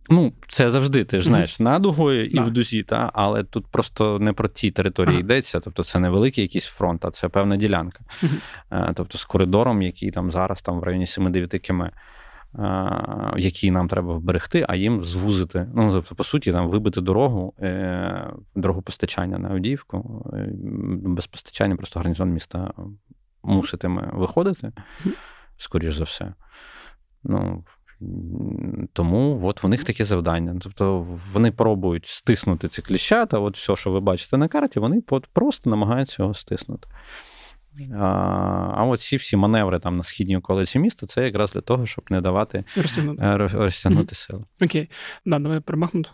[0.09, 1.63] Ну, це завжди, ти ж знаєш, mm-hmm.
[1.65, 2.43] надугою і да.
[2.43, 3.11] в дузі, та?
[3.15, 5.21] але тут просто не про ті території ага.
[5.21, 5.61] йдеться.
[5.61, 8.05] Тобто це не великий якийсь фронт, а це певна ділянка.
[8.23, 8.93] Mm-hmm.
[8.95, 11.83] Тобто з коридором, який там зараз там в районі 7-9 км,
[13.37, 15.69] який нам треба вберегти, а їм звузити.
[15.75, 20.27] Ну, тобто, по суті, там вибити дорогу, е, дорогу постачання на Авдіївку.
[20.35, 20.49] Е,
[21.05, 22.73] без постачання просто гарнізон міста
[23.43, 24.73] муситиме виходити,
[25.57, 26.35] скоріш за все.
[27.25, 27.65] Ну,
[28.93, 30.57] тому от в них таке завдання.
[30.63, 35.03] Тобто вони пробують стиснути ці кліщата, от все, що ви бачите на карті, вони
[35.33, 36.89] просто намагаються його стиснути.
[37.95, 38.35] А
[38.77, 42.05] а от ці всі маневри там на східній околиці міста це якраз для того, щоб
[42.11, 44.27] не давати розтягнути, е, розтягнути mm-hmm.
[44.27, 44.45] сили.
[44.63, 44.91] Окей,
[45.27, 46.11] да, давай про Бахмут.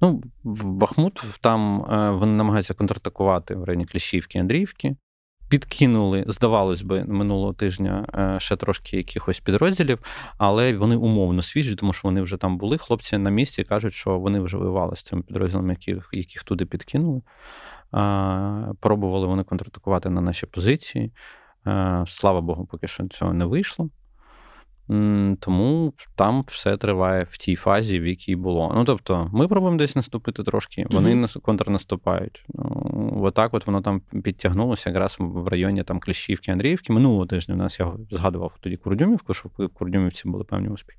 [0.00, 4.96] Ну, в Бахмут там е, вони намагаються контратакувати в районі Кліщівки, Андріївки
[5.50, 9.98] підкинули, здавалось би, минулого тижня е, ще трошки якихось підрозділів,
[10.38, 12.78] але вони умовно свіжі, тому що вони вже там були.
[12.78, 17.22] Хлопці на місці кажуть, що вони вже воювали з цими підрозділами, яких, яких туди підкинули.
[18.80, 21.12] Пробували вони контратакувати на наші позиції.
[21.66, 23.90] Е, слава Богу, поки що цього не вийшло.
[25.40, 28.72] Тому там все триває в тій фазі, в якій було.
[28.74, 31.40] Ну тобто, ми пробуємо десь наступити трошки, вони mm-hmm.
[31.40, 32.44] контрнаступають.
[32.48, 36.92] Ну, Отак от воно там підтягнулося якраз в районі там Кліщівки, Андріївки.
[36.92, 40.98] Минулого тижня у нас я згадував тоді Курдюмівку, що в Курдюмівці були певні успіхи.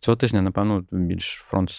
[0.00, 1.70] Цього тижня, напевно, більш фронт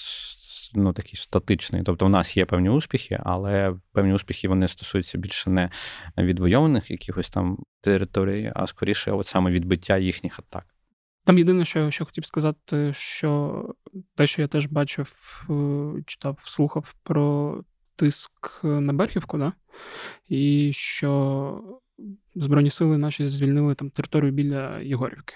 [0.73, 1.83] ну, такий статичний.
[1.83, 5.69] Тобто, в нас є певні успіхи, але певні успіхи вони стосуються більше не
[6.17, 10.65] відвойованих якихось там територій, а скоріше, от саме відбиття їхніх атак.
[11.23, 13.63] Там єдине, що я ще хотів сказати, що
[14.15, 17.59] те, що я теж бачив, е, читав, слухав про
[17.95, 19.53] тиск на Берхівку, да?
[20.29, 21.79] і що
[22.35, 25.35] Збройні сили наші звільнили там територію біля Єгорівки.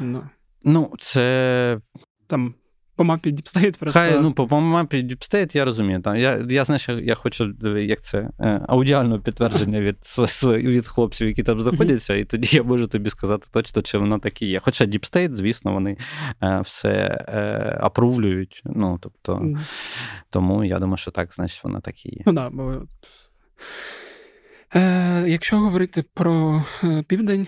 [0.00, 0.28] Ну,
[0.64, 1.80] ну це.
[2.26, 2.54] Там
[2.96, 4.00] по мапі DeepState просто.
[4.00, 6.00] Хай, ну, по, по мапі DeepState я розумію.
[6.00, 9.98] Там, Я я знаєш, я хочу як це, е, аудіальне підтвердження від
[10.44, 14.42] від хлопців, які там знаходяться, і тоді я можу тобі сказати точно, чи воно так
[14.42, 14.60] і є.
[14.60, 15.96] Хоча DeepState, звісно, вони
[16.42, 16.90] е, все
[17.28, 18.62] е, апрувлюють.
[18.64, 19.46] Ну, тобто,
[20.30, 22.22] Тому я думаю, що так, значить, воно так і є.
[22.26, 22.82] Ну, да, бо...
[24.74, 26.64] Е, Якщо говорити про
[27.06, 27.46] південь.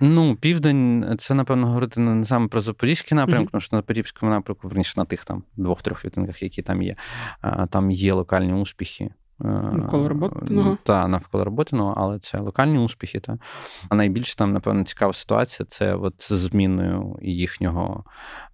[0.00, 3.50] Ну, південь, це, напевно, говорити не саме про Запорізький напрямок, mm-hmm.
[3.50, 6.96] тому що на Запорізькому напрямку, верніше на тих там двох-трьох відтинках, які там є,
[7.70, 9.10] там є локальні успіхи.
[9.38, 10.78] Навколо роботиного?
[10.82, 13.20] Так, навколо роботиного, але це локальні успіхи.
[13.20, 13.38] Та.
[13.88, 18.04] А найбільш там, напевно, цікава ситуація це от з зміною їхнього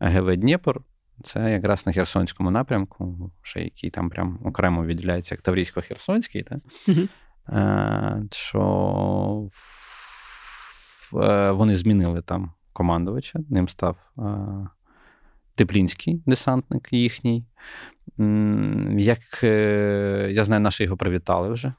[0.01, 0.81] ГВ Дніпр.
[1.25, 6.45] Це якраз на Херсонському напрямку, ще який там прям окремо відділяється як Таврійсько-Херсонський.
[6.45, 6.61] Та?
[6.89, 8.35] Mm-hmm.
[8.35, 9.49] Що
[11.53, 14.23] вони змінили там командувача, ним став е,
[15.55, 17.45] Теплінський десантник їхній.
[18.99, 21.73] Як е, я знаю, наші його привітали вже.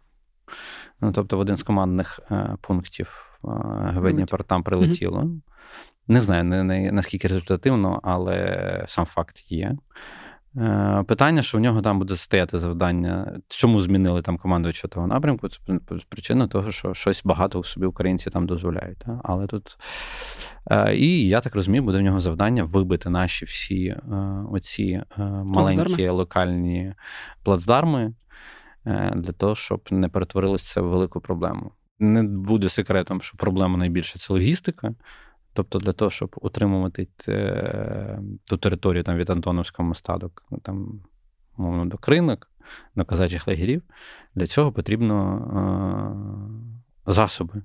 [1.01, 2.19] Ну, Тобто, в один з командних
[2.61, 5.29] пунктів Гведніпер там прилетіло.
[6.07, 9.75] Не знаю, не, не, наскільки результативно, але сам факт є.
[10.57, 15.49] Е, питання, що в нього там буде стояти завдання, чому змінили там командувача того напрямку?
[15.49, 15.57] Це
[16.09, 19.05] причина того, що щось багато собі українці там дозволяють.
[19.23, 19.77] Але тут
[20.71, 24.01] е, і я так розумію, буде в нього завдання вибити наші всі е,
[24.51, 25.01] оці
[25.43, 26.09] маленькі плацдарми.
[26.09, 26.93] локальні
[27.43, 28.13] плацдарми
[29.15, 31.71] для того, щоб не перетворилося в велику проблему.
[31.99, 34.93] Не буде секретом, що проблема найбільша це логістика.
[35.53, 40.31] Тобто для того, щоб утримувати е, ту територію там, від Антоновського моста до
[40.61, 41.01] там,
[41.57, 42.51] мовно, до кринок,
[42.95, 43.83] до казачих лагерів,
[44.35, 45.15] для цього потрібно
[47.07, 47.61] е, засоби.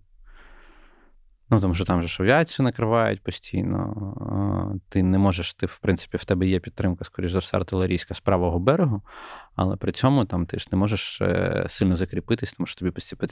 [1.51, 4.81] Ну, тому що там же ж авіацію накривають постійно.
[4.89, 8.21] Ти не можеш, ти, в принципі, в тебе є підтримка, скоріш за все, артилерійська з
[8.21, 9.03] правого берегу,
[9.57, 12.91] але при цьому там ти ж не можеш е, сильно закріпитись, тому що тобі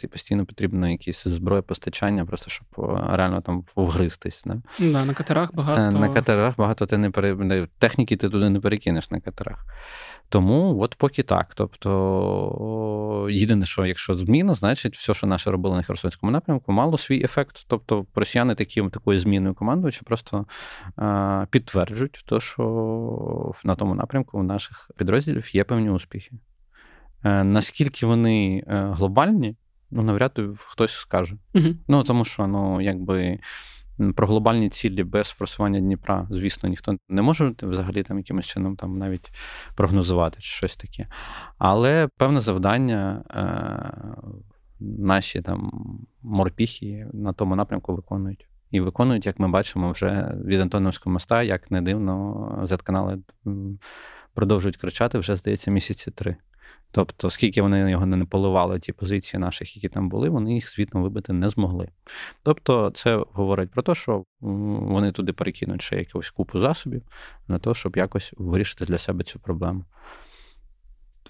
[0.08, 2.66] постійно потрібно якісь зброєпостачання, просто щоб
[3.12, 4.42] реально там вгристись.
[4.46, 4.62] Да?
[4.78, 5.96] Да, На катерах багато.
[5.96, 7.68] Е, на катерах багато ти не пере...
[7.78, 9.64] техніки ти туди не перекинеш на катерах.
[10.28, 11.52] Тому от поки так.
[11.54, 17.24] Тобто, єдине, що якщо зміна, значить, все, що наше робили на Херсонському напрямку, мало свій
[17.24, 17.64] ефект.
[17.68, 20.46] Тобто, росіяни такі, такою зміною командувача просто
[20.96, 26.30] а, підтверджують, то, що на тому напрямку у наших підрозділів є певні успіхи.
[27.22, 29.57] А, е, наскільки вони е, глобальні,
[29.90, 31.36] ну навряд чи хтось скаже.
[31.54, 31.68] Угу.
[31.88, 33.38] Ну тому що ну, якби.
[34.16, 38.98] Про глобальні цілі без форсування Дніпра, звісно, ніхто не може взагалі там якимось чином там
[38.98, 39.30] навіть
[39.74, 41.07] прогнозувати чи щось таке.
[41.59, 44.46] Але певне завдання е,
[44.81, 45.72] наші там
[46.22, 48.49] морпіхи на тому напрямку виконують.
[48.70, 53.18] І виконують, як ми бачимо, вже від Антоновського моста, як не дивно, Z-канали
[54.35, 56.37] продовжують кричати вже, здається, місяці три.
[56.91, 61.03] Тобто, скільки вони його не поливали, ті позиції наших, які там були, вони їх звітно
[61.03, 61.89] вибити не змогли.
[62.43, 67.03] Тобто, це говорить про те, що вони туди перекинуть ще якусь купу засобів
[67.49, 69.85] на те, щоб якось вирішити для себе цю проблему.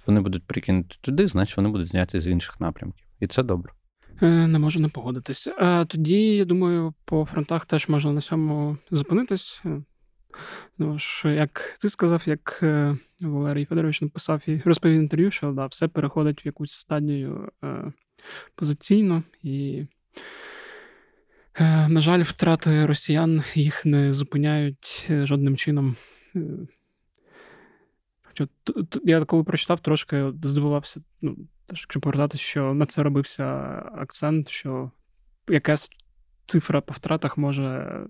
[0.07, 3.06] Вони будуть перекинути туди, значить вони будуть зняті з інших напрямків.
[3.21, 3.73] І це добре.
[4.23, 5.49] Е, не можу не погодитись.
[5.87, 9.63] Тоді, я думаю, по фронтах теж можна на цьому зупинитись.
[10.79, 15.67] Ну ж, як ти сказав, як е, Валерій Федорович написав і розповів інтерв'ю, що да,
[15.67, 17.93] все переходить в якусь стадію е,
[18.55, 19.87] позиційно і.
[21.61, 25.97] Е, на жаль, втрати росіян їх не зупиняють е, жодним чином.
[26.37, 26.41] Е,
[29.05, 31.37] я коли прочитав, трошки здивувався, ну,
[31.69, 33.45] якщо повертатися, що на це робився
[33.95, 34.91] акцент, що
[35.49, 35.91] якась
[36.47, 38.01] цифра по втратах може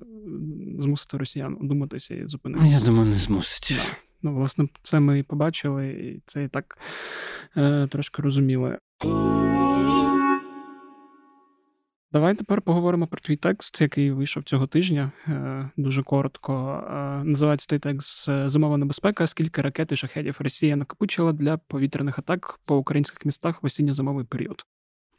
[0.78, 2.78] змусити росіян одуматися і зупинитися.
[2.78, 3.76] Я думаю, не змусить.
[3.76, 3.96] Да.
[4.22, 6.78] Ну, власне, це ми і побачили, і це і так
[7.56, 8.78] е, трошки розуміли.
[12.16, 15.12] Давай тепер поговоримо про твій текст, який вийшов цього тижня.
[15.28, 16.84] Е, дуже коротко.
[16.90, 19.26] Е, називається цей текст Зимова небезпека.
[19.26, 24.66] Скільки ракет і шахедів Росія накопичила для повітряних атак по українських містах в осінньо-зимовий період?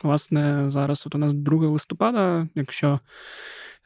[0.03, 2.99] Власне, зараз от у нас 2 листопада, якщо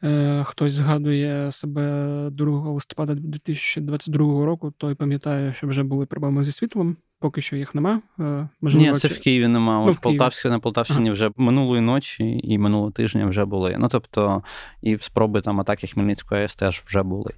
[0.03, 6.43] е, хтось згадує себе 2 листопада 2022 року, то й пам'ятає, що вже були проблеми
[6.43, 6.97] зі світлом.
[7.21, 8.01] Поки що їх нема.
[8.19, 9.13] Е, можливо, Ні, це чи...
[9.13, 9.79] в Києві нема.
[9.79, 11.13] Ну, От в Полтавській, на Полтавщині ага.
[11.13, 13.75] вже минулої ночі і минулого тижня вже були.
[13.79, 14.43] Ну тобто,
[14.81, 17.33] і спроби там атаки Хмельницької АЕС теж вже були.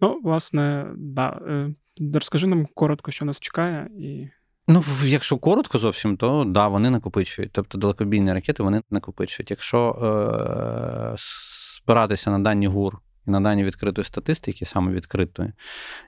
[0.00, 1.40] Ну, власне, да.
[1.48, 1.70] Е,
[2.14, 4.28] розкажи нам коротко, що нас чекає, і
[4.70, 7.52] Ну, якщо коротко зовсім, то да, вони накопичують.
[7.52, 9.50] Тобто далекобійні ракети вони накопичують.
[9.50, 12.98] Якщо е- спиратися на дані ГУР
[13.28, 15.52] І на дані відкритої статистики, саме відкритої,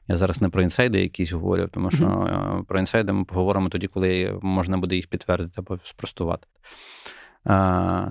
[0.09, 2.65] я зараз не про інсайди якісь говорю, тому що mm-hmm.
[2.65, 6.47] про інсайди ми поговоримо тоді, коли можна буде їх підтвердити або спростувати.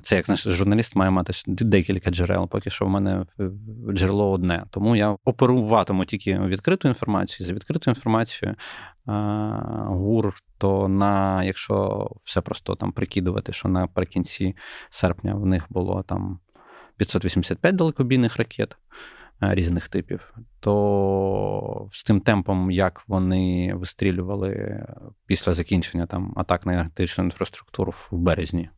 [0.04, 2.50] Це як знаєш, журналіст має мати декілька джерел.
[2.50, 3.26] Поки що в мене
[3.94, 4.64] джерело одне.
[4.70, 7.48] Тому я оперуватиму тільки відкриту інформацію.
[7.48, 8.56] За відкриту інформацію
[9.86, 14.56] ГУР, то на якщо все просто там прикидувати, що наприкінці
[14.90, 16.40] серпня в них було там
[17.00, 18.76] 585 далекобійних ракет.
[19.42, 24.84] Різних типів, то з тим темпом, як вони вистрілювали
[25.26, 28.70] після закінчення там атак на енергетичну інфраструктуру в березні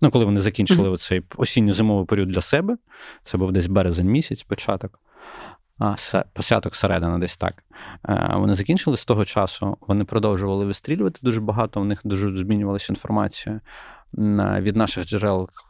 [0.00, 1.08] Ну, коли вони закінчили mm-hmm.
[1.08, 2.76] цей осінньо-зимовий період для себе,
[3.22, 5.00] це був десь березень місяць, початок,
[5.78, 5.94] а,
[6.32, 7.62] початок середина, десь так.
[8.34, 13.60] Вони закінчили з того часу, вони продовжували вистрілювати дуже багато, у них дуже змінювалася інформація
[14.60, 15.65] від наших джерел, е,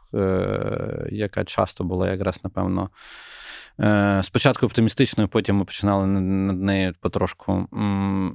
[1.11, 2.89] яка часто була якраз, напевно.
[3.79, 7.67] Е, спочатку оптимістичною, потім ми починали над нею потрошку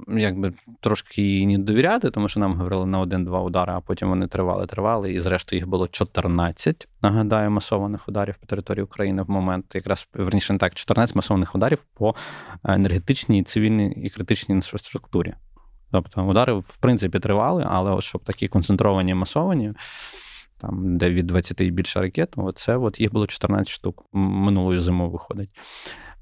[0.07, 4.27] якби трошки її не довіряти, тому що нам говорили на один-два удари, а потім вони
[4.27, 5.13] тривали, тривали.
[5.13, 10.53] І зрештою їх було 14, нагадаю, масованих ударів по території України в момент, якраз верніше
[10.53, 12.15] не так, 14 масованих ударів по
[12.63, 15.33] енергетичній, цивільній і критичній інфраструктурі.
[15.91, 19.73] Тобто удари, в принципі, тривали, але от щоб такі концентровані масовані
[20.63, 25.09] там, де від 20 і більше ракет, оце от їх було 14 штук минулої зимою
[25.09, 25.49] виходить.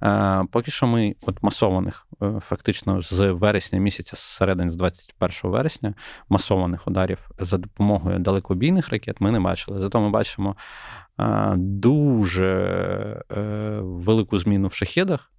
[0.04, 5.52] Е, Поки що ми от масованих, е, фактично з вересня місяця, з середини з 21
[5.52, 5.94] вересня,
[6.30, 9.80] масованих ударів за допомогою далекобійних ракет ми не бачили.
[9.80, 10.56] Зато ми бачимо
[11.20, 13.24] е, дуже
[13.82, 15.32] велику зміну в шахедах.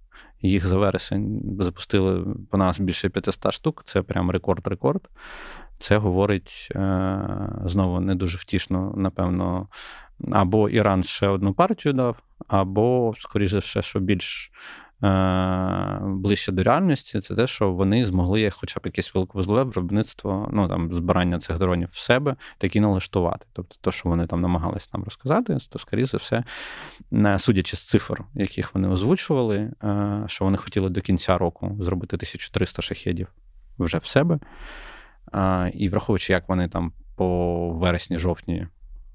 [0.43, 3.81] Їх за вересень запустили по нас більше 500 штук.
[3.85, 5.09] Це прям рекорд-рекорд.
[5.79, 7.19] Це говорить е,
[7.65, 9.67] знову не дуже втішно, напевно,
[10.31, 12.17] або Іран ще одну партію дав,
[12.47, 14.51] або, скоріше все, що більш
[16.01, 20.93] ближче до реальності, це те, що вони змогли хоча б якесь великовузлове виробництво, ну там
[20.95, 23.45] збирання цих дронів в себе, такі налаштувати.
[23.53, 26.43] Тобто, те, що вони там намагались нам розказати, то, скоріше за все,
[27.39, 32.81] судячи з цифр, яких вони озвучували, е, що вони хотіли до кінця року зробити 1300
[32.81, 33.27] шахедів
[33.79, 34.39] вже в себе.
[35.73, 38.67] І враховуючи, як вони там по вересні-жовтні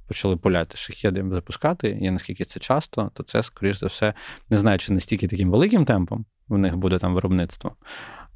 [0.08, 4.14] почали поляти шахеди запускати, і наскільки це часто, то це, скоріш за все,
[4.50, 7.76] не знаю, чи настільки таким великим темпом в них буде там виробництво.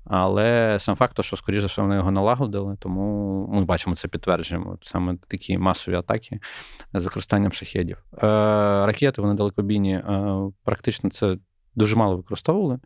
[0.04, 4.78] Але сам факт, що, скоріш за все, вони його налагодили, тому ми бачимо це підтверджуємо.
[4.82, 6.40] Саме такі масові атаки
[6.94, 7.96] з використанням шахедів.
[8.14, 8.26] Е,
[8.86, 11.36] ракети вони далекобійні, е, практично це
[11.74, 12.78] дуже мало використовували.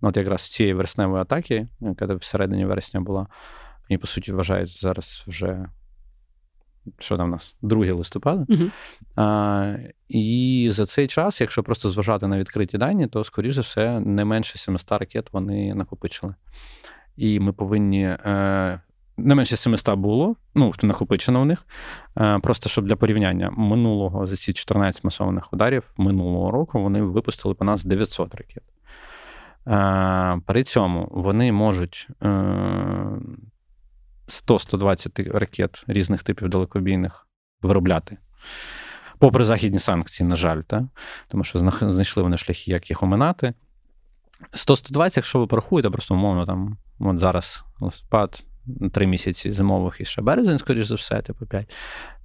[0.00, 3.26] От якраз цієї вересневої атаки, яка в середині вересня була.
[3.88, 5.66] І, по суті, вважають зараз вже.
[6.98, 7.54] Що там у нас?
[7.62, 8.44] 2 листопада.
[8.48, 8.70] Uh-huh.
[9.16, 9.76] А,
[10.08, 14.24] І за цей час, якщо просто зважати на відкриті дані, то, скоріш за все, не
[14.24, 16.34] менше 700 ракет вони накопичили.
[17.16, 18.04] І ми повинні.
[18.04, 18.80] Е,
[19.16, 21.66] не менше 700 було, ну, накопичено у них.
[22.18, 27.54] Е, просто щоб для порівняння минулого за ці 14 масованих ударів минулого року вони випустили
[27.54, 28.62] по нас 900 ракет.
[29.66, 32.08] Е, при цьому вони можуть
[34.30, 37.26] 100-120 ракет різних типів далекобійних
[37.62, 38.16] виробляти.
[39.18, 40.88] Попри західні санкції, на жаль, та?
[41.28, 43.54] тому що знайшли вони шляхи, як їх оминати.
[44.52, 48.44] 100-120, якщо ви порахуєте, просто умовно, там, от зараз листопад,
[48.92, 51.74] три місяці зимових і ще березень, скоріш за все, типу 5,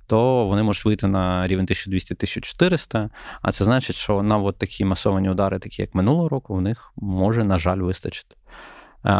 [0.08, 3.10] то вони можуть вийти на рівень 1200-1400.
[3.42, 6.94] А це значить, що на от такі масовані удари, такі як минулого року, в них
[6.96, 8.36] може, на жаль, вистачити.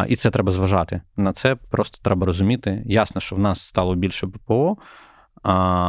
[0.08, 1.00] І це треба зважати.
[1.16, 2.82] На це просто треба розуміти.
[2.86, 4.76] Ясно, що в нас стало більше ППО,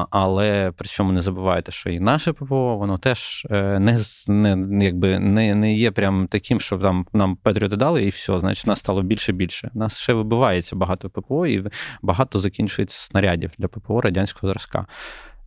[0.09, 5.19] але при цьому не забувайте, що і наше ППО, воно теж е, не не, якби,
[5.19, 9.01] не, не є прям таким, що там нам Петріоти дали, і все, значить, нас стало
[9.01, 9.71] більше більше.
[9.73, 11.65] У нас ще вибивається багато ППО, і
[12.01, 14.85] багато закінчується снарядів для ППО радянського зразка.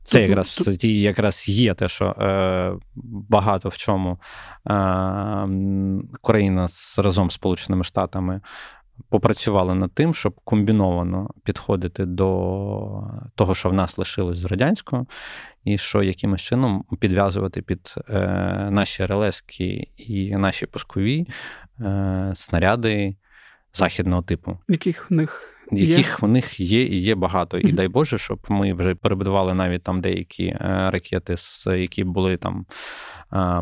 [0.05, 2.73] Це якраз якраз є те, що е,
[3.29, 4.19] багато в чому
[4.67, 4.75] е,
[6.19, 8.41] Україна з разом з Сполученими Штатами
[9.09, 12.29] попрацювали над тим, щоб комбіновано підходити до
[13.35, 15.07] того, що в нас лишилось з радянського,
[15.65, 18.19] і що якимось чином підв'язувати під е,
[18.71, 21.27] наші релески і наші пускові
[21.81, 23.17] е, снаряди
[23.75, 24.59] західного типу.
[24.69, 27.59] Яких в них яких в них є і є багато.
[27.59, 27.75] І mm-hmm.
[27.75, 32.67] дай Боже, щоб ми вже перебудували навіть там деякі е, ракети, які були там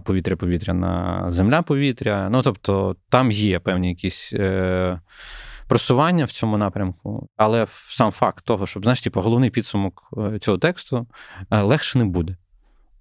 [0.04, 2.28] повітря-повітря на земля-повітря.
[2.30, 4.32] Ну тобто там є певні якісь.
[4.32, 5.00] Е,
[5.68, 10.58] просування в цьому напрямку, але сам факт того, щоб знаєш, типу, головний підсумок е, цього
[10.58, 11.06] тексту
[11.50, 12.36] легше не буде.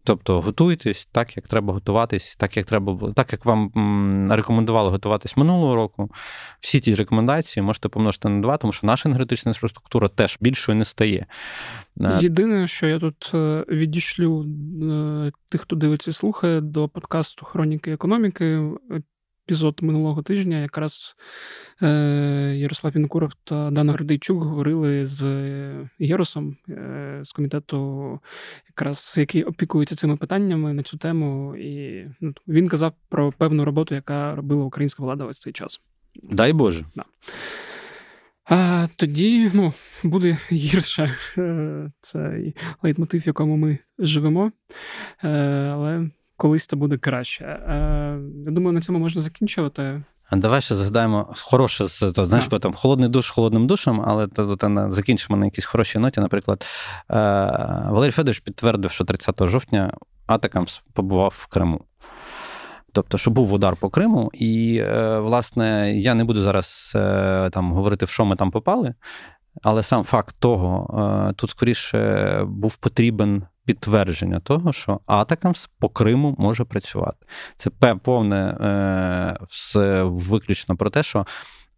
[0.08, 3.72] Тобто готуйтесь так, як треба готуватись, так як треба було, так як вам
[4.32, 6.12] рекомендували готуватись минулого року.
[6.60, 10.86] Всі ці рекомендації можете помножити на два, тому що наша енергетична інфраструктура теж більшою не
[10.86, 11.26] стає.
[12.02, 14.46] Е, Єдине, що я тут е, відійшлю
[14.84, 18.62] е, тих, хто дивиться і слухає до подкасту Хроніки економіки
[19.48, 21.16] епізод минулого тижня якраз
[21.82, 21.88] е,
[22.58, 25.26] Ярослав Вінкуров та Дана Гридейчук говорили з
[26.00, 28.20] Єросом е, з комітету,
[28.70, 31.56] якраз який опікується цими питаннями на цю тему.
[31.56, 35.82] І ну, він казав про певну роботу, яка робила українська влада ось цей час.
[36.24, 36.86] Дай Боже.
[36.96, 37.04] Да.
[38.50, 39.74] А Тоді ну,
[40.04, 44.52] буде гірше е, цей лейтмотив, в якому ми живемо.
[45.24, 45.30] Е,
[45.74, 47.46] але колись це буде краще.
[47.46, 50.04] Е, я думаю, на цьому можна закінчувати.
[50.30, 54.88] А давай ще згадаємо хороше то, знаєш, потім холодний душ холодним душем, але то, то,
[54.92, 56.22] закінчимо на якійсь хорошій ноті.
[56.22, 56.66] Наприклад,
[57.12, 57.16] е,
[57.90, 59.94] Валерій Федорович підтвердив, що 30 жовтня
[60.28, 61.82] Атакамс побував в Криму.
[62.92, 66.92] Тобто, що був удар по Криму, і, е, власне, я не буду зараз
[67.52, 68.94] там говорити, в що ми там попали,
[69.64, 76.64] але сам факт того, тут скоріше був потрібен підтвердження того, що Атакамс по Криму може
[76.64, 77.26] працювати.
[77.56, 81.26] Це повне е, все виключно про те, що.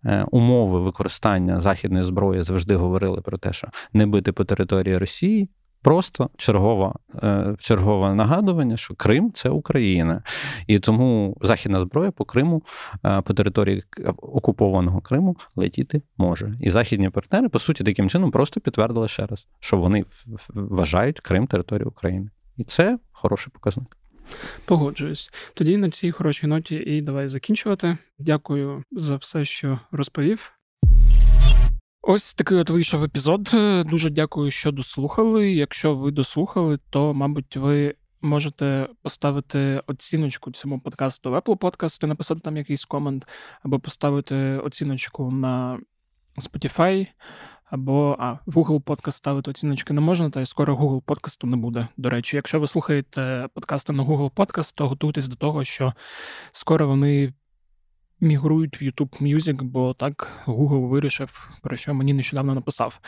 [0.05, 5.49] Е, умови використання західної зброї завжди говорили про те, що не бити по території Росії,
[5.81, 6.93] Просто чергове,
[7.59, 10.23] чергове нагадування, що Крим це Україна,
[10.67, 12.63] і тому західна зброя по Криму,
[13.05, 13.83] е, по території
[14.17, 16.57] окупованого Криму летіти може.
[16.61, 20.05] І західні партнери, по суті, таким чином просто підтвердили ще раз, що вони
[20.49, 22.29] вважають Крим територією України.
[22.57, 23.97] І це хороший показник.
[24.65, 25.31] Погоджуюсь.
[25.53, 27.97] Тоді на цій хорошій ноті і давай закінчувати.
[28.19, 30.58] Дякую за все, що розповів.
[32.01, 33.49] Ось такий от вийшов епізод.
[33.85, 35.51] Дуже дякую, що дослухали.
[35.51, 42.41] Якщо ви дослухали, то, мабуть, ви можете поставити оціночку цьому подкасту в Apple Podcast, написати
[42.41, 43.27] там якийсь комент,
[43.63, 45.79] або поставити оціночку на
[46.37, 47.07] Spotify,
[47.65, 51.57] або а, в Google Podcast ставити оціночки не можна, та й скоро Google подкасту не
[51.57, 51.87] буде.
[51.97, 55.93] До речі, якщо ви слухаєте подкасти на Google Podcast, то готуйтесь до того, що
[56.51, 57.33] скоро вони
[58.21, 62.99] мігрують в YouTube Music, бо так Google вирішив, про що мені нещодавно написав.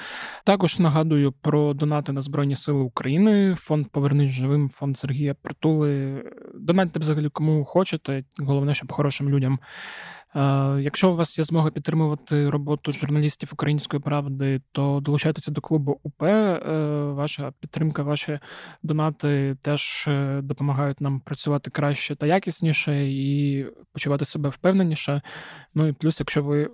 [0.43, 6.23] Також нагадую про донати на Збройні Сили України, фонд Повернись живим, фонд Сергія Притули.
[6.55, 8.23] Донатьте взагалі кому хочете.
[8.37, 9.59] Головне, щоб хорошим людям
[10.79, 16.23] якщо у вас є змога підтримувати роботу журналістів української правди, то долучайтеся до клубу УП.
[16.23, 16.59] Е,
[17.03, 18.39] ваша підтримка, ваші
[18.83, 25.21] донати теж е, допомагають нам працювати краще та якісніше і почувати себе впевненіше.
[25.73, 26.69] Ну і плюс, якщо ви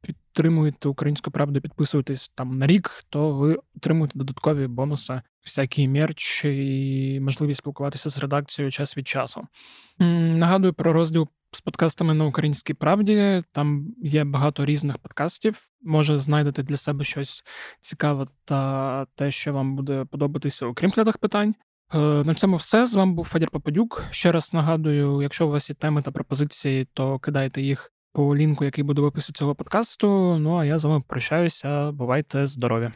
[0.00, 7.18] підтримуєте українську правду, підписуєтесь там на рік, то ви отримуєте додаткові бонуси, всякий мерч і
[7.22, 9.46] можливість спілкуватися з редакцією час від часу.
[9.98, 13.42] Нагадую про розділ з подкастами на українській правді.
[13.52, 15.58] Там є багато різних подкастів.
[15.82, 17.44] Може, знайдете для себе щось
[17.80, 21.54] цікаве та те, що вам буде подобатися, окрім клятих питань.
[21.94, 22.86] Е, на цьому все.
[22.86, 24.04] З вами був Федір Попадюк.
[24.10, 28.64] Ще раз нагадую, якщо у вас є теми та пропозиції, то кидайте їх по лінку,
[28.64, 30.38] який буде в описі цього подкасту.
[30.38, 31.92] Ну а я з вами прощаюся.
[31.92, 32.90] Бувайте здорові!